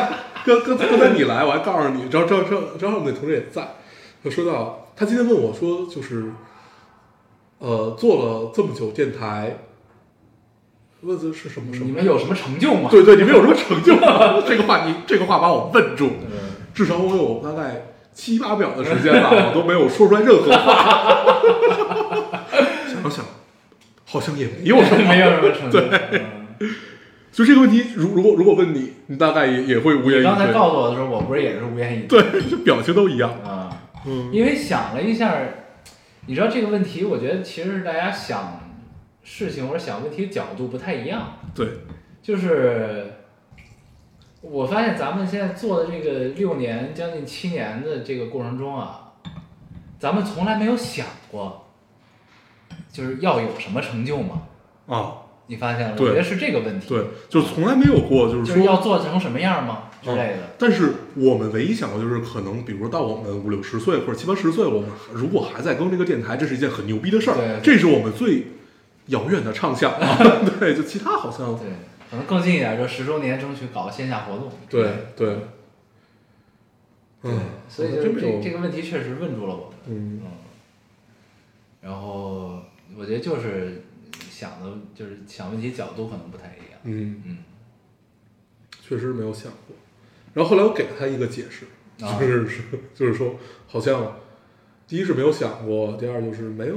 [0.44, 3.76] 刚刚刚才你来，我还告诉你，正好正好正正好我那同事也在。
[4.24, 6.32] 他说到，他今天问我说，就是
[7.58, 9.58] 呃，做了这么久电台，
[11.02, 11.86] 问的是什么什么？
[11.86, 12.88] 你们有什么成就吗？
[12.90, 14.42] 对对，你们有什么成就吗？
[14.46, 21.22] 这个话你这个话把我问住，嗯，至少我有大概七八秒的时间吧， 我都没有说出来任何话。
[22.92, 23.24] 想想，
[24.04, 25.04] 好像也没有什么。
[25.08, 25.80] 没有什么成就。
[25.80, 26.70] 嗯
[27.32, 30.52] 就这个问题，如如果如果问你，你大概也也会无言以你刚才。
[30.52, 33.30] 告诉我的时候，我不是也是无言以对对，就表情都一样。
[33.42, 33.70] 啊？
[34.06, 35.34] 嗯，因为想了一下，
[36.26, 38.60] 你知道这个问题，我觉得其实是大家想
[39.22, 41.38] 事情或者想问题角度不太一样。
[41.54, 41.68] 对，
[42.22, 43.21] 就是
[44.42, 49.12] 我发现咱们现在做的这个六年将近七年的这个过程中啊，
[49.98, 51.66] 咱们从来没有想过，
[52.92, 54.42] 就是要有什么成就嘛？
[54.86, 55.12] 啊，
[55.46, 55.96] 你发现了？
[55.96, 56.88] 对我觉得是这个问题。
[56.88, 60.50] 对，就从来没有过，就是说，就是要做成什么样吗之类的。
[60.58, 68.48] 但是我们唯一想过就是，可能比如说到我们五六十岁或者七八十岁，我们如果还在更这个电台，这是一件很牛逼的事儿，对这是我们最
[69.06, 70.18] 遥远的畅想啊。
[70.58, 71.68] 对，就其他好像对，
[72.12, 74.52] 可能更近一点，就十周年争取搞个线下活动。
[74.68, 74.82] 对
[75.16, 75.34] 对，
[77.22, 77.40] 对嗯，，
[77.70, 79.78] 所以就这这个问题确实问住了我们。
[79.86, 80.30] 嗯嗯，
[81.80, 82.60] 然后
[82.94, 83.82] 我觉得就是
[84.28, 86.80] 想的，就是想问题角度可能不太一样。
[86.82, 87.38] 嗯，嗯，
[88.78, 89.74] 确实没有想过。
[90.34, 91.64] 然后后来我给了他一个解释，
[92.04, 93.36] 啊就是说， 就是说，
[93.66, 94.18] 好像
[94.86, 96.76] 第一是没有想过，第二就是没有，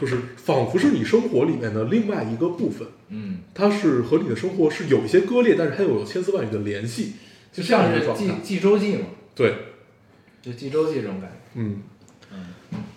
[0.00, 7.14] 就是仿佛是你生活里面的另外一个部分，嗯，它是和你的生活是有一些割裂，但是它又有千丝万缕的联系，
[7.52, 8.44] 就这样像是记一个状态。
[8.44, 9.54] 记周记嘛，对，
[10.42, 11.36] 就记周记这种感觉。
[11.54, 11.82] 嗯
[12.32, 12.46] 嗯，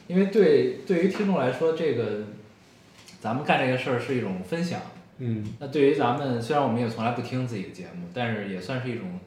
[0.07, 2.25] 因为对对于听众来说，这个
[3.19, 4.81] 咱们干这个事儿是一种分享。
[5.23, 9.19] 嗯那对于咱们，虽然我们也从来不听自己的节目，但是也算是一种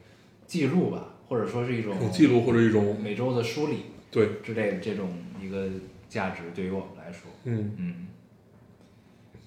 [0.45, 5.09] 记录吧，或者说是一种记录或者一种每周的梳理对，之类的这种
[5.41, 5.67] 一个
[6.09, 6.89] 价值，对于我
[7.45, 8.07] 嗯，嗯，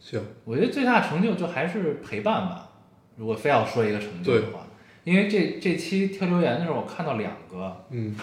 [0.01, 2.70] 行，我觉得最大的成就就还是陪伴吧。
[3.16, 4.66] 如果非要说一个成就的话，
[5.05, 8.16] 因为这这期挑留言的时候，我看到两个，嗯。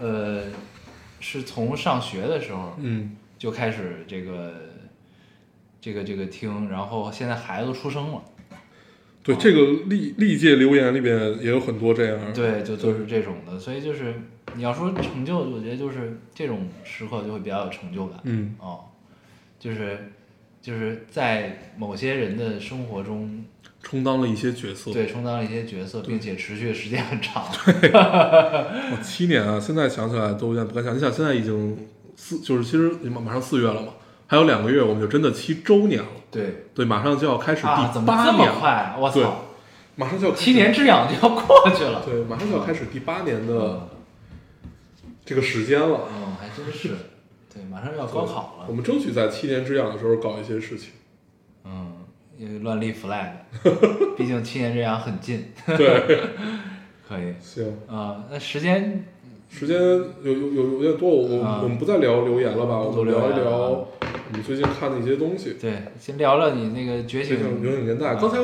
[0.00, 0.42] 呃，
[1.20, 3.16] 是从上学的时候嗯。
[3.38, 4.54] 就开始这个
[5.80, 8.22] 这个这个听，然后现在孩子都出生了，
[9.20, 14.14] 对，这个历历届留言里边也有很多这样，对，就都是这种的，所以就是
[14.54, 18.80] 你要说成就，我觉得就是这种时刻就会比较有成就感，嗯哦，
[19.58, 20.12] 就是
[20.60, 23.44] 就是在某些人的生活中，
[23.82, 29.58] 充当了一些角色，对，充当了一些角色，并且持续的时间很长， 我，七年啊！
[29.58, 30.96] 现在想起来都有点不敢想。
[30.96, 33.94] 你想，现在已经四，就是其实马马上四月了嘛，
[34.26, 36.08] 还有两个月我们就真的七周年了。
[36.30, 38.96] 对对，马上就要开始啊，第怎么这八年了，么快啊？
[38.98, 39.44] 我对操，
[39.96, 43.88] 马上就要七年之痒就要过去了，对，马上就要开始第八年的嗯，
[45.24, 46.08] 这个时间了。
[46.12, 46.90] 嗯，还真是，
[47.52, 50.90] 对，马上就要高考了，我们争取在七年之痒的时候搞一些事情。
[51.64, 51.92] 嗯，
[52.38, 53.30] 因为乱立 flag，
[54.16, 56.20] 毕竟七年之痒很近，对，
[57.08, 59.04] 可以，行，啊，那时间
[59.48, 62.78] 时间有有有有点多，我我啊我们不再聊留言了吧？
[62.78, 63.88] 我不们聊一聊我
[64.32, 65.56] 们最近看的一些东西。
[65.60, 68.38] 对，先聊聊你那个觉醒觉醒年代，啊刚才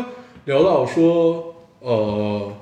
[0.45, 2.53] 聊到说，呃，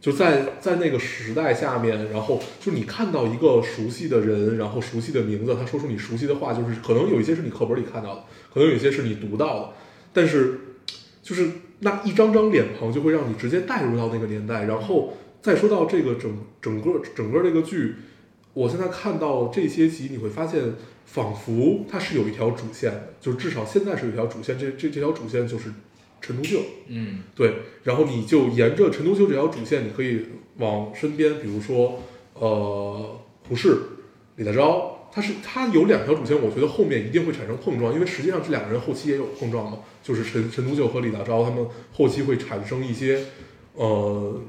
[0.00, 8.22] 就在在那个时代下面，然后就你看到一个熟悉的人，然后熟悉的名字，他说出你熟悉的话，就是可能有一些是你课本里看到的，
[8.52, 9.70] 可能有一些是你读到的，
[10.12, 10.60] 但是
[11.22, 17.94] 就是那一张张脸庞就会让你直接带入到那个年代，然后再说到这个整整个整个这个剧。
[18.54, 20.60] 我现在看到这些集，你会发现，
[21.06, 25.70] 仿佛它是有一条主线的，就至少现在是有一条主线，这这这条主线就是
[26.20, 26.60] 陈独秀。
[26.88, 27.54] 嗯对，
[27.84, 30.24] 然后你就沿着陈独秀这条主线，你可以
[30.58, 32.02] 往身边，比如说
[32.34, 33.76] 呃胡适、
[34.36, 43.24] 李大钊，他是他有两条主线，我觉得后面一定会产生碰撞，因为实际上这两个人后期也有碰撞嘛，就是陈陈独秀和李大钊他们后期会产生一些
[43.74, 44.40] 呃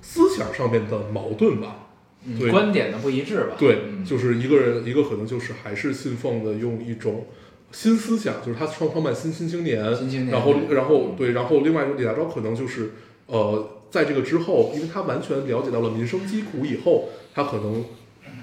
[0.00, 1.88] 思想上面的矛盾吧。
[2.24, 3.56] 嗯，对观点的不一致吧？
[3.58, 7.26] 对，嗯就是一个人，一个可能就是还是信奉的用一种
[7.72, 10.30] 新思想，就是他创创办新新青年，新青年。
[10.30, 12.92] 然后然后对，然后另外一种李大钊可能就是
[13.26, 17.84] 呃，在这个之后，因为他完全了解到了民生疾苦以后，他可能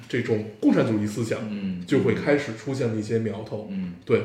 [0.08, 1.86] 这种共产主义思想嗯。
[1.86, 3.94] 就会开始出现了一些苗头，嗯。
[4.04, 4.22] 对，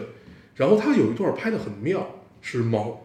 [0.54, 2.06] 然后他有一段拍的很妙，
[2.40, 3.02] 是毛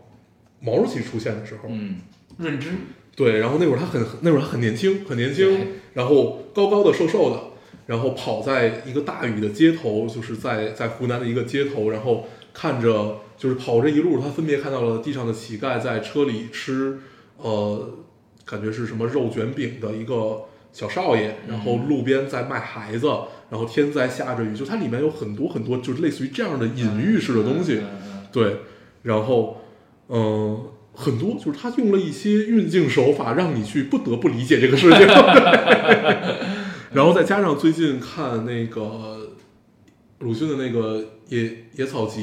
[0.61, 1.97] 毛主席出现的时候，嗯，
[2.37, 2.71] 认知
[3.15, 7.41] 对，然后那会儿他很那会儿他很年轻，很年轻，然后高高的、瘦瘦的，
[7.89, 16.99] 然后跑在一个大雨的街头，就是在在湖南的一个街头，然后看着就是跑这一路，他分别看到了地上的乞丐在车里吃，
[17.37, 17.97] 呃，
[18.45, 23.07] 感觉是什么肉卷饼的一个小少爷，然后路边在卖孩子，
[23.49, 27.81] 然后天在下着雨，就它里面有很多很多就是类似于这样的隐喻式的东西，
[28.31, 28.57] 对，
[29.01, 29.61] 然后，
[30.09, 35.07] 嗯、很多就是他用了一些运镜手法，让你去不得不理解这个事情。
[36.91, 39.31] 然后再加上最近看那个
[40.19, 42.21] 鲁迅的那个《野野草集》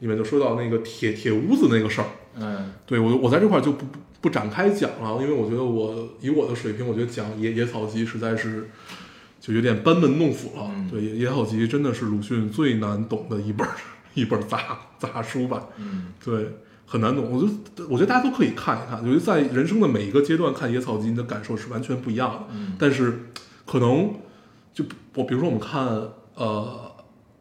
[0.00, 2.06] 里面就说到那个铁铁屋子那个事儿，
[2.38, 8.68] 嗯对我我在这块儿就不不不展开讲了，因为我觉得我以我的水平，我觉得讲野野草集实在是
[9.40, 10.70] 就有点班门弄斧了。
[10.74, 13.74] 嗯对，野野草集真的是鲁迅最难懂的一本儿
[14.14, 15.68] 一本儿杂杂书吧。
[15.78, 16.48] 嗯对，
[16.86, 17.30] 很难懂。
[17.30, 18.98] 我觉得，我觉得大家都可以看一看。
[19.00, 22.54] 我觉得在人生的每一个阶段看《野草集》，你的感受是完全不一样的。
[22.54, 23.26] 嗯但是，
[23.66, 24.14] 可能
[24.72, 25.86] 就我比如说我们看
[26.34, 26.92] 呃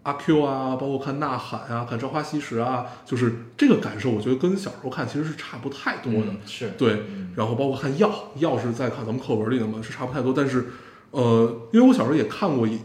[0.04, 6.28] 阿 Q 啊，包括看呐喊啊，看《朝花夕拾》啊，就是这个感受，我觉得跟小时候看其实是差不太多的。
[6.28, 10.32] 嗯是对，嗯然后包括看药，药是在看咱们课文里的嘛，是差不太多。
[10.32, 10.68] 但是，
[11.12, 12.80] 呃，因为我小时候也看过一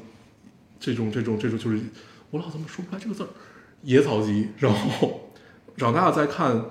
[0.78, 1.78] 这种这种这种，就是
[2.30, 3.28] 我老怎么说不出来这个字儿，
[3.82, 4.49] 野草集。
[4.59, 5.30] 然后
[5.76, 6.64] 长大了再看，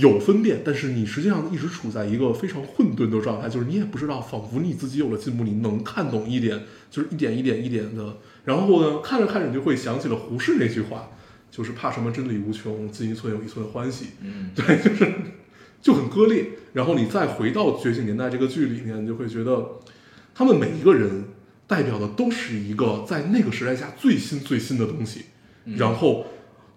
[0.00, 8.16] 有分辨，但是你实际上一直处在一个非常混沌的状态，就是你也不知道，仿佛你自己有了进步，你能看懂一点，就是一点一点一点的。
[8.44, 11.10] 然后呢，看着看着你就会想起了胡适那句话，
[11.48, 14.06] 就是怕什么真理无穷，进一寸有一寸欢喜。
[14.20, 15.12] 嗯对，就是
[15.80, 16.46] 就很割裂。
[16.72, 19.78] 然后你再回到《觉醒年代》这个剧里面，你就会觉得
[20.34, 21.22] 他们每一个人
[21.68, 25.26] 代表的都是一个在那个时代下最新最新的东西，
[25.66, 26.26] 嗯然后。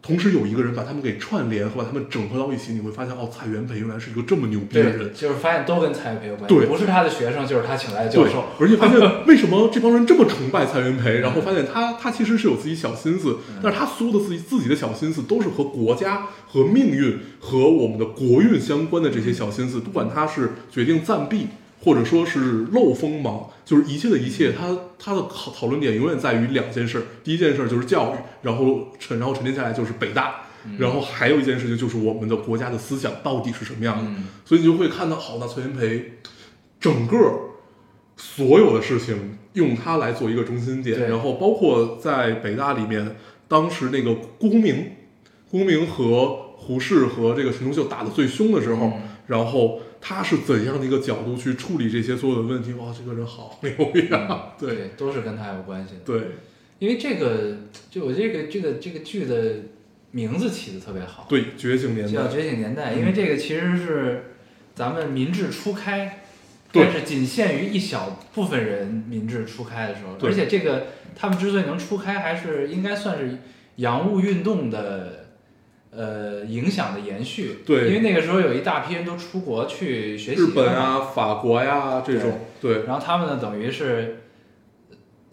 [0.07, 6.65] 同时有一个人把他们给串联和把他们整合到一起，你会发现哦，蔡元培原来是一个这么牛逼的，人，就是发现都跟蔡元培有关系，对。
[6.65, 21.47] 不是他的学生就是他请来的教授，，而且发现为什么这帮人这么崇拜蔡元培， 然后发现他他其实是有自己小心思，但是他所有的自己自己的小心思都是和国家、和命运、和我们的国运相关的这些小心思，不管他是决定暂避，
[21.83, 30.41] 或者说是漏锋芒，就是一切的一切，他他的讨讨论点永远在于两件事，第一件事就是教育，然后沉然后沉淀下来就是北大。
[30.77, 34.25] 然后还有一件事情就是我们的国家的思想到底是什么样的，嗯。
[34.43, 36.15] 所以你就会看到，好，那崔元培
[36.77, 37.15] 整个
[38.17, 43.15] 所有的事情用它来做一个中心点，然后包括在北大里面，
[43.47, 44.91] 当时那个辜鸿铭，
[45.49, 49.01] 辜鸿铭和胡适和这个陈独秀打得最凶的时候，嗯。
[49.27, 52.73] 然后他是怎样的一个角度去处理这些所有的问题？
[52.73, 54.53] 哇，这个人好牛逼啊！
[54.59, 55.99] 对对，都是跟他有关系的。
[56.05, 56.27] 对
[56.79, 57.57] 因为这个，
[57.89, 59.55] 就我这个这个这个剧的
[60.11, 64.35] 名字起的特别好，对，觉醒年代叫《，觉醒年代》，嗯因为这个其实是
[64.75, 66.23] 咱们民智初开，
[66.71, 73.39] 对但是仅限于一小部分人民智初开的时候，而且这个他们之所以能初开，还是应该算是
[73.77, 75.26] 洋务运动的。
[75.91, 77.87] 呃，影响的延续，对。
[77.87, 82.83] 因为那个时候有一大批人都出国去学习，日本，啊、法国呀、这种，对。
[82.83, 84.23] 然后他们呢，等于是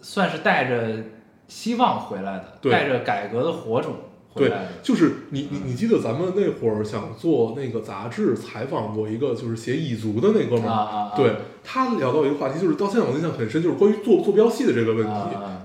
[0.01, 1.03] 算是带着
[1.47, 2.71] 希望回来的，对。
[2.71, 3.95] 带着改革的火种
[4.29, 15.11] 回对来的，，就是你你你记得咱们那会儿想做那个杂志，采访过一个就是写蚁族的那哥们儿，对他聊到一个话题，就是到现在我印象很深，就是关于坐坐标系的这个问题，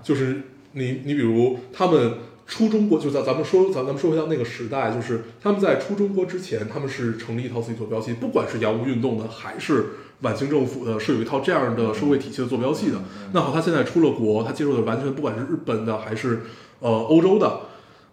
[0.03, 2.15] 就是你你比如他们
[2.51, 9.87] 出中国，就咱咱们说咱咱们说回到那个时代，就是他们在出中国之前，他们是成立一套自己坐标系，不管是洋务运动的还是
[10.23, 12.97] 晚清政府的，是有一套这样的社会体系的坐标系的。
[12.97, 16.41] 嗯那好，他现在出了国，他接受的完全不管是日本的还是
[16.81, 17.61] 呃欧洲的，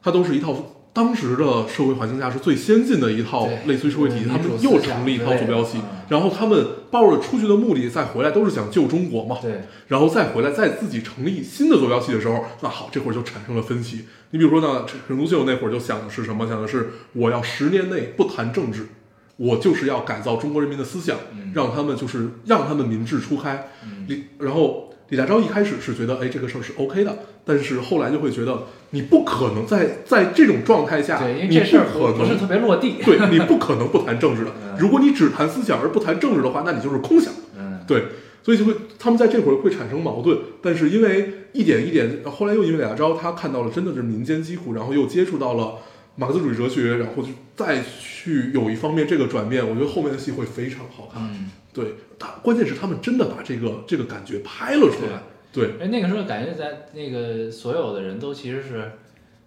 [0.04, 0.56] 它都是一套
[0.98, 9.38] 当时的社会环境下是最先进的一套类似于社会体系，他们又成立一套坐标系嗯，然后他们抱着出去的目的再回来，都是想救中国嘛。
[9.40, 14.06] 对，然后再回来，再自己成立新的坐标系的时候，那好，这会儿就产生了分歧。
[14.32, 16.48] 你比如说呢，陈陈独秀那会儿就想的是什么？
[16.48, 18.88] 想的是我要十年内不谈政治，
[19.36, 23.68] 我就是要改造中国人民的思想，嗯让他们就是让他们民智初开。
[23.84, 32.96] 嗯然后李大钊一开始是觉得，哎，这个事儿是 OK 的，但是后来就会觉得，你不可能在在这种状态下，对，因为你这事儿不可能不是特别落地。
[33.04, 34.76] 对你不可能不谈政治的嗯。
[34.80, 37.34] 如果你只谈思想而不谈政治的话，那你就是空想。
[37.58, 38.04] 嗯，对，
[38.44, 45.76] 所以就会他们在这会儿会产生矛盾，但是因为一点一点，后来又因为李大钊，他看到了真的是民间疾苦，然后又接触到了
[46.18, 51.24] 马克思主义哲学，然后就再去有一方面这个转变，我觉得后面的戏会非常好看。
[51.24, 55.22] 嗯，对，他关键是他们真的把这个这个感觉拍了出来。
[55.54, 58.92] 对，哎，那个时候感觉在那个所有的人都其实是，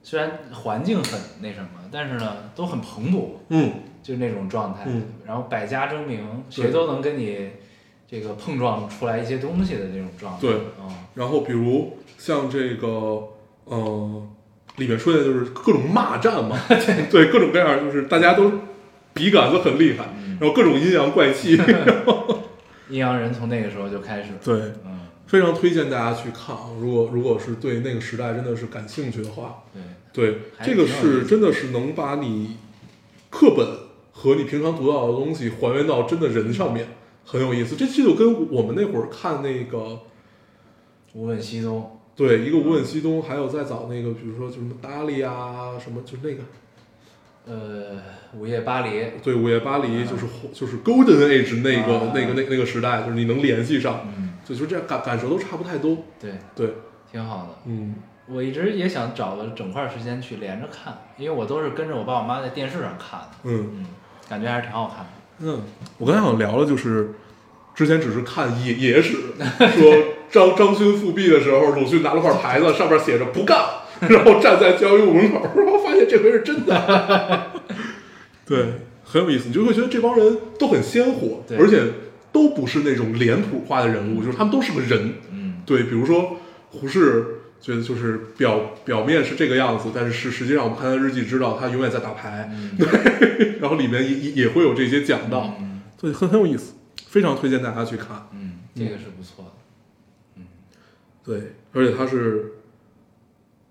[0.03, 4.85] 虽然环境很那什么，但是呢都很蓬勃，嗯，就是那种状态。
[4.87, 7.51] 嗯然后百家争鸣，谁都能跟你
[8.09, 10.41] 这个碰撞出来一些东西的那种状态。
[10.41, 12.89] 对嗯，然后比如像这个，
[13.65, 14.29] 呃，
[14.77, 16.59] 里面出现的就是各种骂战嘛，
[17.11, 18.51] 对，各种各样，就是大家都
[19.13, 21.59] 笔杆子很厉害，嗯然后各种阴阳怪气，
[22.89, 24.29] 阴阳人从那个时候就开始。
[24.43, 24.55] 对，
[24.87, 26.63] 嗯，非常推荐大家去看啊。
[26.81, 29.65] 如果如果是对那个时代真的是感兴趣的话，
[30.13, 32.57] 对，对，这个是真的是能把你
[33.29, 33.67] 课本
[34.13, 36.89] 和你平常读到的东西还原到真的人上面，
[37.25, 37.77] 很有意思。
[37.77, 40.01] 这这就跟我们那会儿看那个。
[41.13, 42.00] 无问西东。
[42.21, 46.43] 对，一个无问西东，还有再早那个，比如说就什么达利啊，什么就是那个，
[47.47, 47.97] 呃，
[48.39, 49.07] 午夜巴黎。
[49.23, 55.97] 对，午夜巴黎就是就是 Golden Age 那个、啊那个那那个时代，就是你能联系上，嗯，就就这样感感受都差不太多。
[56.21, 56.75] 对，对，
[57.11, 57.59] 挺好的。
[57.65, 57.95] 嗯，
[58.29, 63.29] 我一直也想找个整块时间去连着看，因为我都是跟着我爸我妈在电视上看的。
[63.45, 63.87] 嗯嗯，
[64.29, 65.11] 感觉还是挺好看的。
[65.39, 65.63] 嗯，
[65.97, 67.15] 我刚才想聊了，就是
[67.75, 69.17] 之前只是看野野史，
[69.79, 69.95] 说
[70.31, 73.59] 张张勋复辟的时候，鲁迅拿了块牌子，上面写着不干，
[74.09, 77.51] 然后站在教育部门口，然后发现这回是真的。
[78.47, 78.67] 对，
[79.05, 81.83] 很有意思，你就会觉得这帮人都很鲜活，而且
[82.33, 85.15] 都不是那种脸谱化的人物，就是他们都是个人。
[85.33, 86.37] 嗯，对，比如说
[86.69, 87.25] 胡适，
[87.61, 92.79] 觉得就是表表面是这个样子，但是实实际上我们看他日记知道他永远在打牌，嗯
[93.61, 96.75] 然后里面也也也会有这些讲到，嗯对，很很有意思，
[97.09, 98.29] 非常推荐大家去看。
[98.33, 99.50] 嗯，这个是不错的。
[101.25, 102.55] 对，而且它是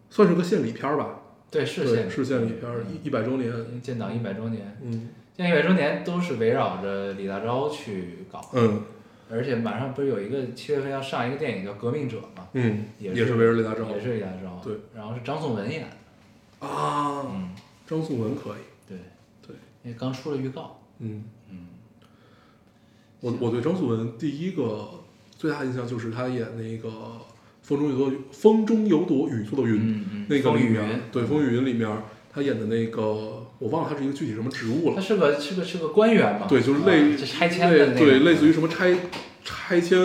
[0.09, 1.21] 算是个献礼片儿吧，
[1.51, 3.81] 对，是，献是献礼片儿，一一百周年。
[3.81, 5.09] 建党一百周年，嗯。
[5.35, 8.81] 建党一百周年都是围绕着李大钊去搞，嗯。
[9.31, 15.87] 而且马上不是有一个七月份要上一个电影叫《革命者》嘛，嗯，也也是围绕李大钊也是李大钊，对，然后是张颂文演
[16.59, 17.51] 的，啊，嗯，
[17.85, 18.97] 张颂文可以，对，
[19.45, 21.67] 对，因为刚出了预告，嗯嗯，
[23.19, 24.89] 我我对张颂文第一个
[25.37, 26.89] 最大印象就是他演那个
[27.69, 31.87] 《风中有朵雨风中有朵雨做的云》嗯嗯那个里面对《风雨云》里面
[32.33, 38.95] 他演的那个我忘了他是一个具体什么职务了，他是个是个是个官员嘛，对，就是类拆迁的那个，对，类似于什么拆
[39.43, 39.99] 拆迁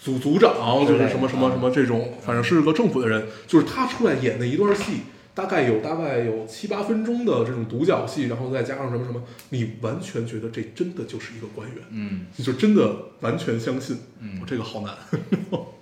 [0.00, 5.00] 组组长，就是什么什么什么这种，反正是个政府的人，就是他出来演的一段戏，
[5.34, 12.20] 大概有大概有七八分钟的这种独角戏，然后再加上什么什么，你完全觉得这真的就是一个官员，嗯。
[12.36, 14.38] 你就真的完全相信，嗯。
[14.40, 14.94] 哦，这个好难。
[15.10, 15.18] 对，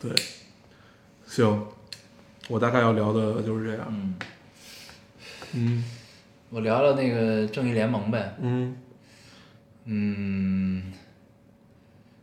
[0.00, 0.10] 对，
[1.26, 1.66] 行，
[2.48, 3.86] 我大概要聊的就是这样。
[3.88, 4.14] 嗯，
[5.54, 5.84] 嗯
[6.50, 8.76] 我聊聊那个正义联盟呗，嗯
[9.84, 10.92] 嗯，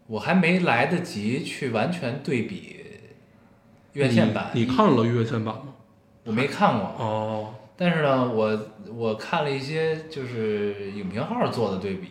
[0.08, 2.86] 我还没来得及去完全对比
[3.94, 5.74] 院线版，你你看了院线版吗？
[6.24, 12.10] 我没看过，哦，但是呢，我我看了一些就是影评号做的对比，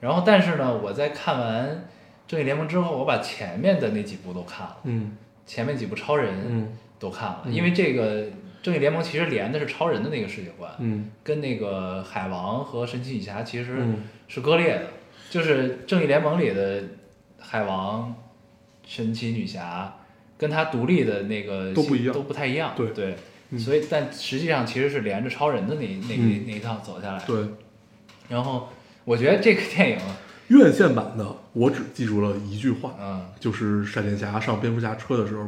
[0.00, 1.68] 然后但是呢，我在看完
[2.26, 5.16] 《正义联盟》之后，我把前面的那几部都看了，嗯
[5.46, 8.22] 前面几部超人嗯都看了，嗯因为这个
[8.62, 14.88] 《正义联盟》其实连的是超人的那个世界观，嗯跟那个海王和神奇女侠其实嗯是割裂的，
[15.30, 16.82] 就是《正义联盟》里的
[17.38, 18.14] 海王、
[18.84, 19.96] 神奇女侠
[20.36, 22.72] 跟他独立的那个都不一样都不太一样。
[22.76, 23.14] 对对，
[23.50, 27.22] 嗯所以但实际上其实是连着超人的那那嗯那一套走下来。
[27.24, 27.36] 对。
[28.28, 28.68] 然后
[29.04, 29.98] 我觉得这个电影，
[30.48, 35.46] 院线版的我只记住了一句话，嗯，就是闪电侠上蝙蝠侠车的时候，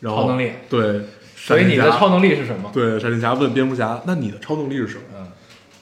[0.00, 0.52] 然后超能力。
[0.68, 1.02] 对，
[1.36, 2.70] 所以你的超能能力是什么？
[2.72, 5.04] 对闪电侠问蝙蝠侠，那你的超能力是什么？
[5.16, 5.28] 嗯，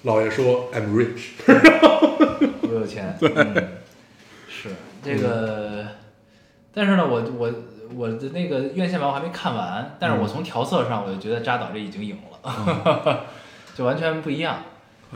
[0.02, 1.30] 老爷说 I'm rich。
[2.62, 3.16] 我有钱。
[3.20, 3.68] 嗯，
[4.48, 4.68] 是
[5.02, 5.86] 这个，
[6.74, 7.52] 但是呢，我我
[7.94, 13.26] 我的那个院线版我还没看完，但是我从调色上我就觉得扎导这已经赢了，
[13.74, 14.62] 就完全不一样，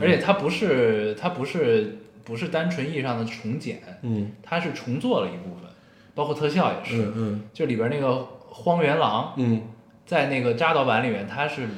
[0.01, 4.33] 而且它不是它不是不是单纯意义上的重剪，嗯。
[4.43, 5.71] 它是重做了一部分，
[6.15, 7.43] 包括特效也是，嗯嗯。
[7.53, 9.63] 就里边那个荒原狼，嗯，
[10.07, 11.69] 在那个扎导版里面，他是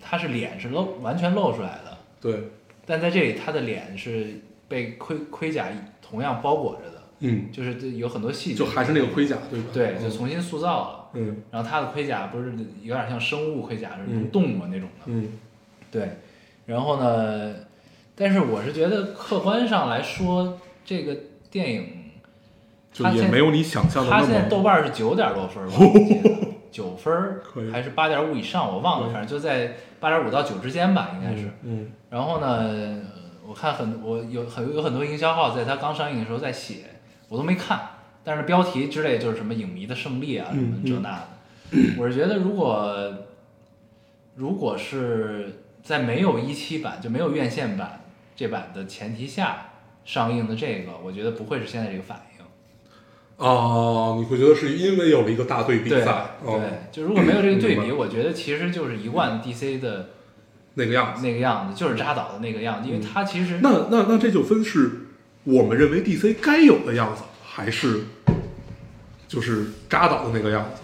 [0.00, 2.50] 他是脸是露完全露出来的，对，
[2.84, 5.68] 但在这里他的脸是被盔盔甲
[6.02, 9.66] 同样包裹着的，嗯，就是有很多细节，就还是那个盔甲，对吧？
[9.72, 10.02] 对，嗯。
[10.02, 11.10] 就重新塑造了。
[11.14, 11.42] 嗯。
[11.50, 15.28] 然后他的盔甲不是有点像生物盔甲，是动嘛那种的，嗯。
[15.90, 16.08] 对。
[16.66, 17.54] 然后呢，
[18.16, 21.16] 但是我是觉得客观上来说，这个
[21.50, 21.86] 电影
[22.92, 25.76] 就也没有你想象的它那么，现在豆瓣是九点多分吧，
[26.72, 27.12] 九分
[27.70, 31.50] 还是八点五以上，我忘了，嗯反正就在八点五到九之间吧，应该是。
[31.62, 33.02] 嗯然后呢，
[33.46, 36.84] 我看很我有很有很多营销号在它刚上映的时候在写，
[37.28, 37.80] 我都没看，
[38.24, 40.84] 但是标题之类就是什么影迷的胜利啊，什么嗯。
[40.86, 41.28] 这那的。
[41.98, 42.96] 我是觉得如果
[44.36, 48.00] 如果是在没有一期版就没有院线版
[48.36, 49.70] 这版的前提下
[50.04, 52.36] 上映的这个，我觉得不会是现在这个反应。
[53.38, 60.10] 哦，你会觉得是因为有了一个大对比对，哦对，就如果没有这个对比，我觉得其实就是一贯 DC 的
[60.74, 61.22] 那个样子。
[61.22, 65.08] 那个样子，就是扎导的那个样子，因为他其实那那那这就分是
[65.44, 68.04] 我们认为 DC 该有的样子，还是
[69.28, 70.80] 就是扎导的那个样子？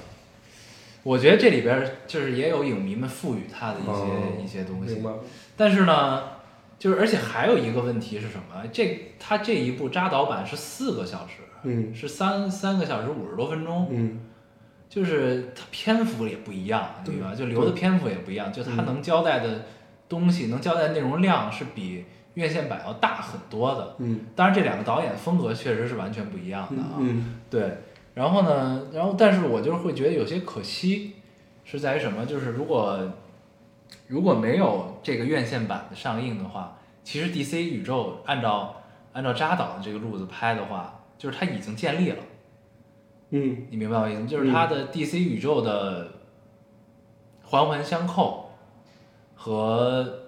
[1.05, 5.03] 我觉得这里边就是也有影迷们赋予他的一些、哦一些东西？
[5.57, 6.23] 但是呢，
[6.83, 8.61] 就是而且还有一个问题是什么？
[8.73, 14.19] 这他这一部扎导版是四个小时，嗯是三三个小时五十多分钟，嗯
[14.89, 17.33] 就是它篇幅也不一样，对对吧？
[17.37, 19.65] 就留的篇幅也不一样，就它嗯能交代的
[20.09, 22.05] 东西，能交代内容量是比
[22.35, 23.95] 院线版要大很多的。
[23.99, 26.95] 嗯当然，这两个导演风格确实是完全不一样的啊。
[26.99, 27.77] 嗯对，
[28.15, 31.13] 然后呢，然后但是我就是会觉得有些可惜，
[31.65, 32.27] 是在于什么？
[32.27, 32.99] 就是如果
[34.13, 38.83] 如果没有这个院线版的上映的话，其实 DC 宇宙按照
[39.15, 42.19] 按照扎导的这个路子拍的话，就是它已经建立了。
[43.31, 44.27] 嗯你明白我意思？
[44.27, 46.09] 就是它的 DC 宇宙的
[47.43, 48.51] 环环相扣
[49.35, 50.25] 和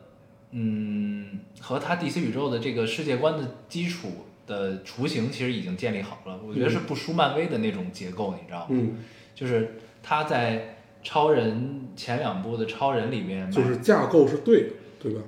[0.52, 4.08] 嗯和它 DC 宇宙的这个世界观的基础
[4.46, 6.40] 的雏形其实已经建立好了。
[6.42, 8.66] 我觉得是不输漫威的那种结构，你知道吗？
[8.70, 8.96] 嗯，
[9.34, 10.73] 就是它在
[11.04, 15.20] 超人前两部的超人里面，就是架构是对的，对吧？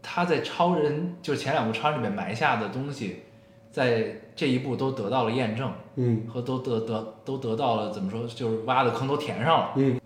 [0.00, 3.24] 他在超人就是前两部超人里面埋下的东西，
[3.70, 5.70] 在这一部都得到了验证。
[5.94, 9.72] 嗯和都得得都得到了怎么说，就是挖的坑都填上了。
[9.76, 10.00] 嗯，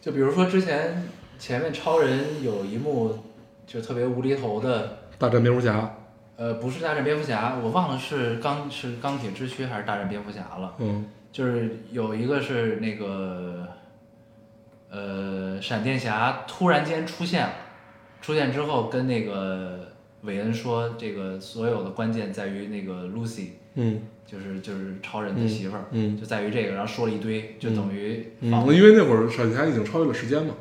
[0.00, 1.02] 就比如说之前
[1.36, 3.18] 前面超人有一幕
[3.66, 5.96] 就特别无厘头的，大战蝙蝠侠，
[6.36, 10.74] 呃，不是大战蝙蝠侠，我忘了是钢是钢铁之躯还是大战蝙蝠侠了。
[10.78, 13.66] 嗯就是有一个是那个，
[14.90, 17.54] 呃，闪电侠突然间出现了，
[18.20, 19.88] 出现之后跟那个
[20.20, 24.02] 韦恩说，这个所有的关键在于那个 Lucy，嗯。
[24.24, 26.18] 就是就是超人的媳妇儿，嗯。
[26.18, 30.54] 就在于这个，然后说了一堆，就等于嗯，仿、因为那会儿闪电侠已经超越了时间嘛，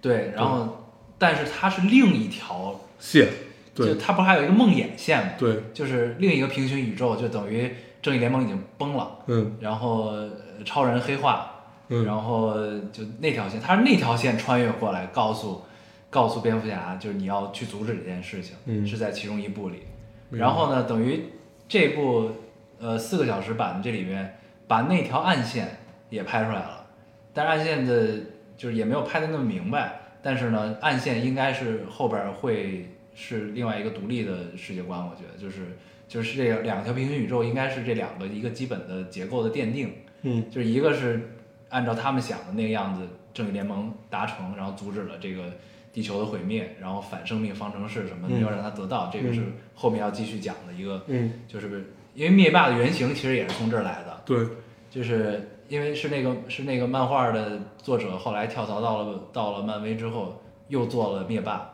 [0.00, 3.28] 对，然后但是它是另一条，线，
[3.76, 5.32] 就对它不是还有一个梦魇线吗？
[5.38, 9.56] 对，就是另一个平行宇宙，就等于正义联盟已经崩了，嗯。
[9.60, 10.30] 然后呃
[10.64, 12.04] 超人黑化，嗯。
[12.04, 12.54] 然后
[12.92, 15.62] 就那条线，他是那条线穿越过来，告诉
[16.10, 18.86] 告诉蝙蝠侠，就是你要去阻止这件事情，嗯。
[18.86, 19.84] 是在其中一部里。
[20.30, 21.26] 然后呢，等于
[21.68, 22.30] 这部
[22.78, 25.78] 呃四个小时版的这里面，把那条暗线
[26.10, 26.86] 也拍出来了，
[27.32, 28.18] 但是暗线的
[28.56, 35.76] 就是也没有拍的那么明白，但是呢，暗线应该是后边儿会是另外一个独立的世界观，我觉得就是
[36.12, 39.90] 就是这个两条平行宇宙应该是这两个一个基本的结构的奠定。
[40.20, 41.30] 嗯就是一个是
[41.70, 43.00] 按照他们想的那个样子，
[43.32, 45.44] 正义联盟达成，然后阻止了这个
[45.90, 49.40] 地球的毁灭，然后反生命方程式什么的嗯没有让它得到，这个是
[49.74, 54.46] 后面要继续讲的一个，嗯就是因为灭霸的原型其实也是从这儿来的，对，
[54.90, 61.71] 就是因为是那个是那个漫画的作者后来跳槽到了到了漫威之后又做了灭霸。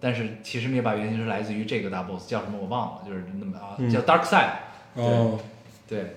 [0.00, 3.90] 但是其实灭霸原型是来自于这个大 boss 叫什么我忘了，就是那么啊嗯。
[3.90, 4.52] 叫 Dark Side，
[4.94, 5.38] 哦。
[5.86, 6.14] 对，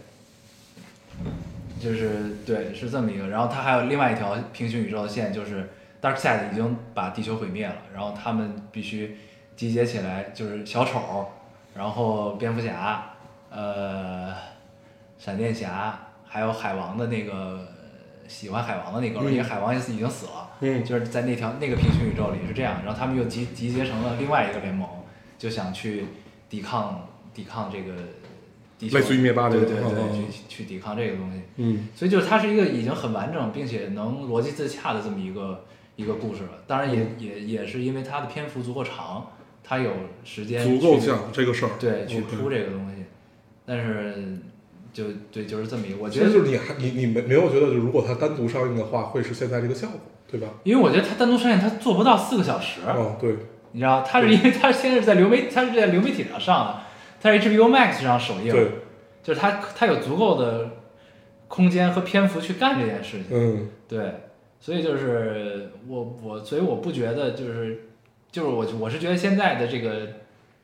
[1.80, 3.28] 就是对，是这么一个。
[3.28, 5.70] 然后他还有另外一条平行宇宙的线，就是
[6.02, 9.18] Darkseid 已经把地球毁灭了，然后他们必须
[9.56, 11.28] 集结起来，就是小丑，
[11.76, 13.16] 然后蝙蝠侠，
[13.50, 14.34] 呃，
[15.18, 17.68] 闪电侠，还有海王的那个
[18.28, 24.88] 喜欢海王的那哥们儿，嗯因为海王已经死了，嗯就是在那条那个平行宇宙里是这样，然后他们又集集结成了另外一个联盟，
[25.38, 26.05] 就想去
[26.49, 27.93] 抵抗抵抗这个
[28.80, 31.41] 地球，类似于灭霸这对对去去抵抗这个东西。
[31.57, 35.65] 嗯所以就是它是一个已经很完整并且能逻辑自洽的这么一个
[35.95, 36.63] 一个故事了。
[36.65, 39.32] 当然也、也也是因为它的篇幅足够长，
[39.63, 39.91] 它有
[40.24, 43.03] 时间足够去讲这个事儿，对去铺这个东西。
[43.65, 44.39] 但是
[44.94, 50.48] 就对就是这么一个，我觉得就是你还你你没没有觉得，就如果它单独上映的话，会是现在这个效果，对吧？
[50.64, 53.36] 因为我觉得它单独上映它做不到四个小时，哦，对，
[53.72, 56.80] 你知道，它是因为它现在是在流媒，它是在流媒体上上的，
[57.22, 58.68] 它是 HBO Max 上首映，对，
[59.24, 60.70] 就是它它有足够的
[61.48, 63.26] 空间和篇幅去干这件事情。
[63.32, 64.12] 嗯对，
[64.60, 67.89] 所以就是我我所以我不觉得就是
[68.32, 70.08] 就是我我是觉得现在的这个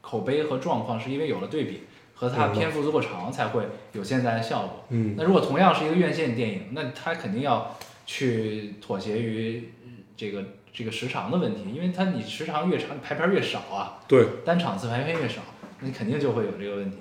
[0.01, 1.81] 口碑和状况是因为有了对比
[2.19, 3.63] 和它篇幅足够长才会
[3.93, 4.83] 有现在的效果。
[4.89, 9.71] 嗯那如果同样是一个院线电影，那它肯定要去妥协于
[10.17, 10.43] 这个
[10.73, 15.41] 这个时长的问题，因为它你时长越长，你排片越少啊，对，单场次排片越少，
[15.79, 16.97] 那你肯定就会有这个问题。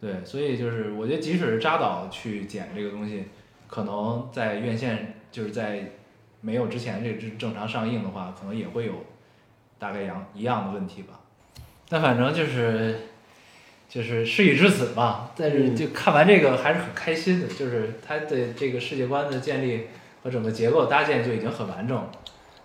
[0.00, 3.24] 对，所以就是我觉得，即使是扎导去剪这个东西，
[3.66, 5.90] 可能在院线就是在
[6.40, 8.92] 没有之前这正正常上映的话，可能也会有
[9.80, 11.18] 大概一样一样的问题吧。
[11.88, 12.98] 但反正就是
[13.94, 19.82] 就是事已至此吧，但是就看完这个还是很开心的，就是他的这个世界观的建立
[20.20, 22.10] 和整个结构搭建就已经很完整了，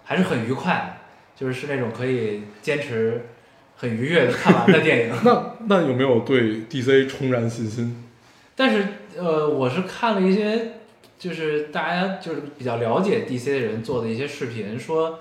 [0.03, 1.01] 还是很愉快，
[1.36, 3.27] 就是是那种可以坚持
[3.75, 5.13] 很愉悦的看完的电影。
[5.23, 8.05] 那那有没有对 DC 重燃信心？
[8.55, 10.71] 但是呃，我是看了一些，
[11.19, 15.19] 就是大家就是比较了解 DC 的人做的一些视频，说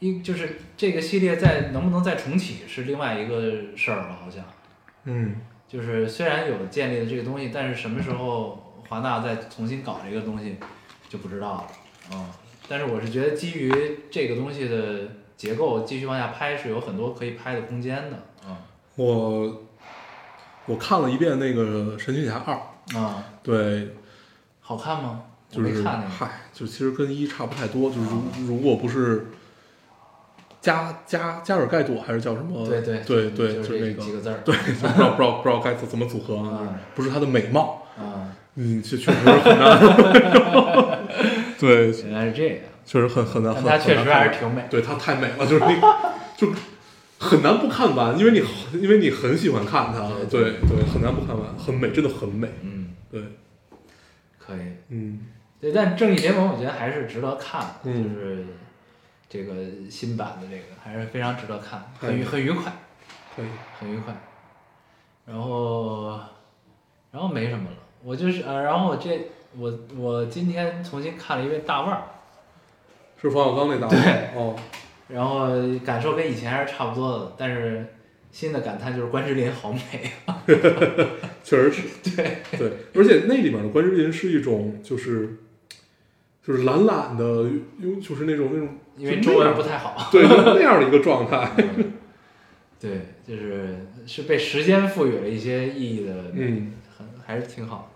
[0.00, 4.44] 一就是这个系列再能不能再重启是另外一个事儿了，好像
[5.06, 5.36] 嗯。
[5.68, 10.56] 就是虽然有建立的这个东西，但是什么时候华纳再重新搞这个东西
[11.08, 11.66] 就不知道了，
[12.12, 12.24] 嗯，
[12.68, 18.56] 但是我是觉得基于这个东西的结构继续往下拍是有很多可以拍的空间的，嗯。
[18.94, 19.62] 我
[20.66, 22.54] 我看了一遍那个《神奇侠二》，
[22.96, 23.92] 啊、对，
[24.60, 25.24] 好看吗？
[25.50, 26.08] 就是看那个。
[26.08, 29.26] 嗨，就其实跟一差不太多，就是如如果不是
[30.66, 32.66] 加加加尔盖朵还是叫什么？
[32.66, 34.38] 对对对对，就就是那个这几个字儿。
[34.44, 36.42] 对，就不知道不知道不知道该怎么组合
[36.96, 39.78] 不是她的美貌，啊，嗯，确确实很难，
[41.56, 42.56] 对， 原来是这样。
[42.84, 44.64] 确实很很难，她确实还是挺美。
[44.68, 45.76] 对她太美了，就是你
[46.36, 46.48] 就
[47.20, 48.42] 很难不看完，因为你
[48.80, 53.20] 因为你很喜欢看她，对对对，很难不看完，很美，真的很美，嗯，对，
[54.38, 54.60] 可以。
[54.88, 55.20] 嗯
[55.60, 58.44] 对，但正义联盟我觉得还是值得看的，嗯就是
[59.28, 59.54] 这个
[59.90, 62.72] 新版的这个还是非常值得看，很愉很愉快，
[63.34, 63.46] 可以，
[63.78, 64.14] 很愉快。
[65.26, 66.18] 然后，
[67.10, 67.76] 然后没什么了。
[68.04, 72.02] 我就是呃，然后我这我我今天重新看了一遍大腕儿，
[73.20, 73.98] 是冯小刚那大对。
[74.36, 74.54] 哦，
[75.08, 75.48] 然后
[75.84, 77.84] 感受跟以前还是差不多的，但是
[78.30, 80.12] 新的感叹就是关之琳好美。
[80.26, 80.40] 啊。
[81.42, 81.82] 确实是，
[82.14, 82.38] 对。
[82.56, 85.38] 对，而且那里面的关之琳是一种就是
[86.46, 87.24] 就是懒懒的，
[87.80, 90.08] 有就是那种那种因为中文不太好。
[90.12, 91.50] 对那样的一个状态，
[92.80, 97.92] 对，就是是被时间赋予了一些意义的，嗯，很还是挺好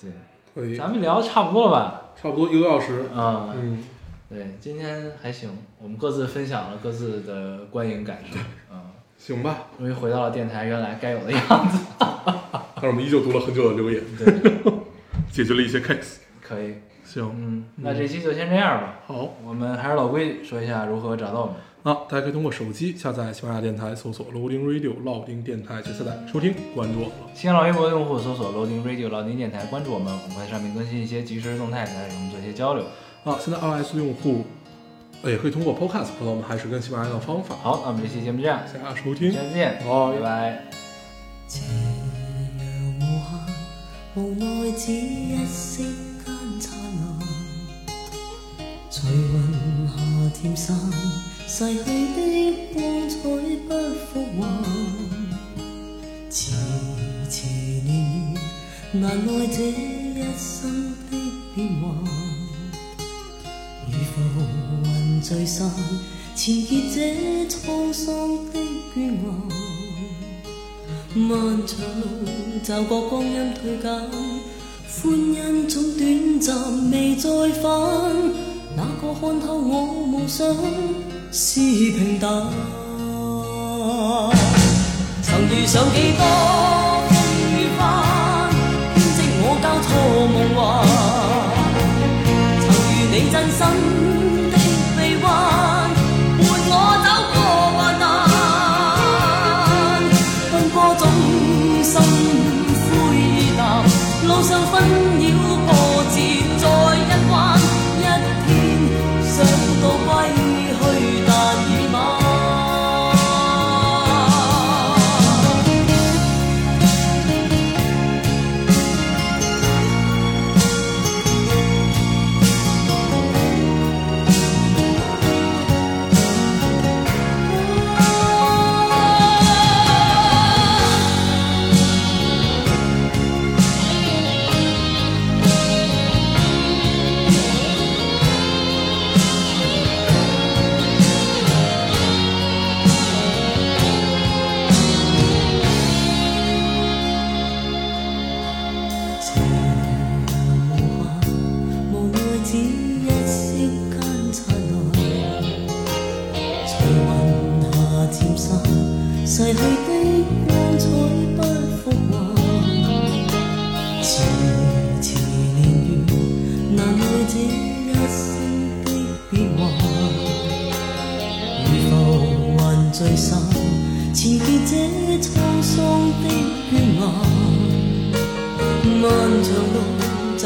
[0.00, 2.02] 对，，咱们聊的差不多了吧？
[2.20, 3.84] 差不多一个多小时，啊、嗯，
[4.28, 8.38] 对，今天还行，我们各自分享了各自的观影感受，
[8.72, 8.80] 嗯，
[9.18, 11.78] 行吧，终于回到了电台原来该有的样子。
[12.74, 14.52] 但是我们依旧读了很久的留言，对，
[15.30, 16.74] 解决了一些 case，可以，
[17.20, 19.00] 行，嗯，那这期就先这样吧。
[19.06, 19.34] 好。
[19.44, 21.54] 我们还是老规矩，说一下如何找到我们。
[21.82, 27.12] 啊，大家可以通过手机下载喜马拉雅电台，搜索 Loading Radio 老丁电台去下载收听，关注我们。
[27.32, 32.84] 新浪微博用户搜索 Loading Radio 老丁电台，关注我们，我们会在上面更新一些即时动态，来与我们做一些交流。
[33.22, 34.44] 啊，现在 iOS 用户
[35.22, 37.54] 呃也可以通过 Podcast 找到我们，还是跟喜马拉雅的方法。
[37.62, 40.62] 好，那我们这期节目这样，大家收听再，见，好拜拜。
[41.46, 41.60] 斜
[42.58, 43.02] 陽無
[44.16, 46.05] 限，無奈只一。
[48.96, 49.36] 隨雲
[49.86, 49.92] 下
[50.32, 50.74] 漸散，
[51.46, 51.86] 逝去
[52.16, 52.18] 的
[52.72, 53.14] 光彩
[53.68, 53.70] 不
[54.08, 54.10] 復
[54.40, 54.40] 還。
[56.30, 56.34] 遲
[57.28, 57.34] 遲
[57.84, 58.34] 年月，
[58.98, 61.12] 难耐这一生的
[61.54, 61.84] 变幻。
[63.86, 64.14] 如浮
[64.86, 65.70] 云聚散，
[66.34, 66.96] 纏結這
[67.50, 68.06] 滄桑
[68.50, 68.54] 的
[68.94, 69.22] 倦顏。
[71.14, 71.28] 漫
[71.66, 72.04] 长路，
[72.64, 73.92] 驟覺光阴退减，
[74.88, 77.28] 欢欣总短暂，未再
[77.60, 78.55] 返。
[78.78, 80.46] 那个看透我梦想
[81.32, 82.28] 是平淡。
[85.22, 86.20] 曾遇上几多
[87.08, 87.10] 风
[87.56, 87.80] 雨翻，
[88.94, 89.88] 编织我交错
[90.28, 90.60] 梦幻。
[92.60, 93.60] 曾遇你真心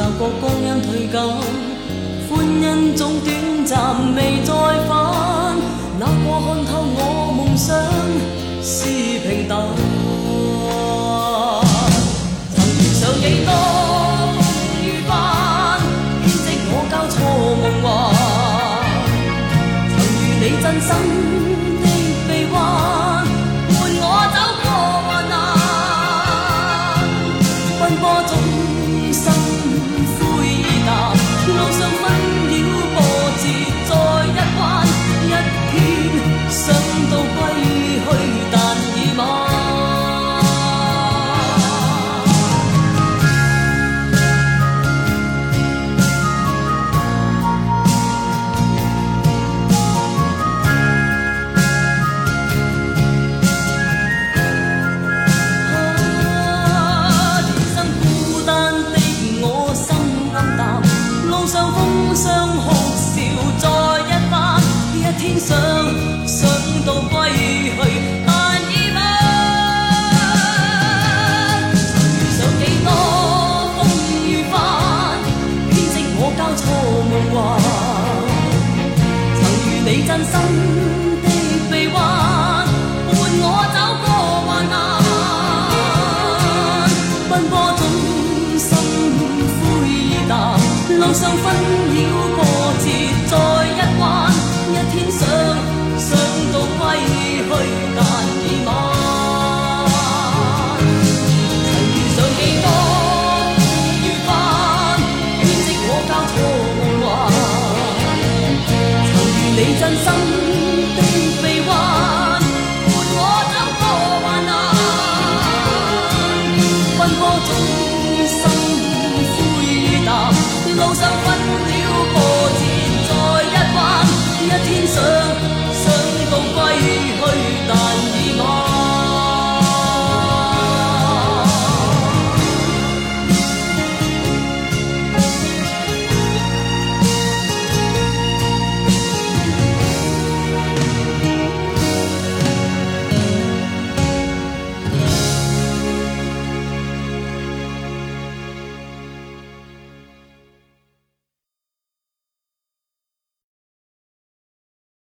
[0.01, 1.21] 习过光阴褪减，
[2.31, 3.29] 欢欣总短
[3.67, 3.77] 暂，
[4.17, 4.51] 未再
[4.89, 4.91] 返。
[5.99, 6.99] 哪个看透我
[7.37, 7.69] 梦想
[8.63, 8.89] 是
[9.21, 9.53] 平淡？
[12.57, 13.53] 曾遇上几多
[14.33, 14.41] 风
[14.83, 15.13] 雨般，
[16.23, 17.15] 编织我交错
[17.61, 17.87] 梦幻。
[19.91, 21.40] 曾与你真心。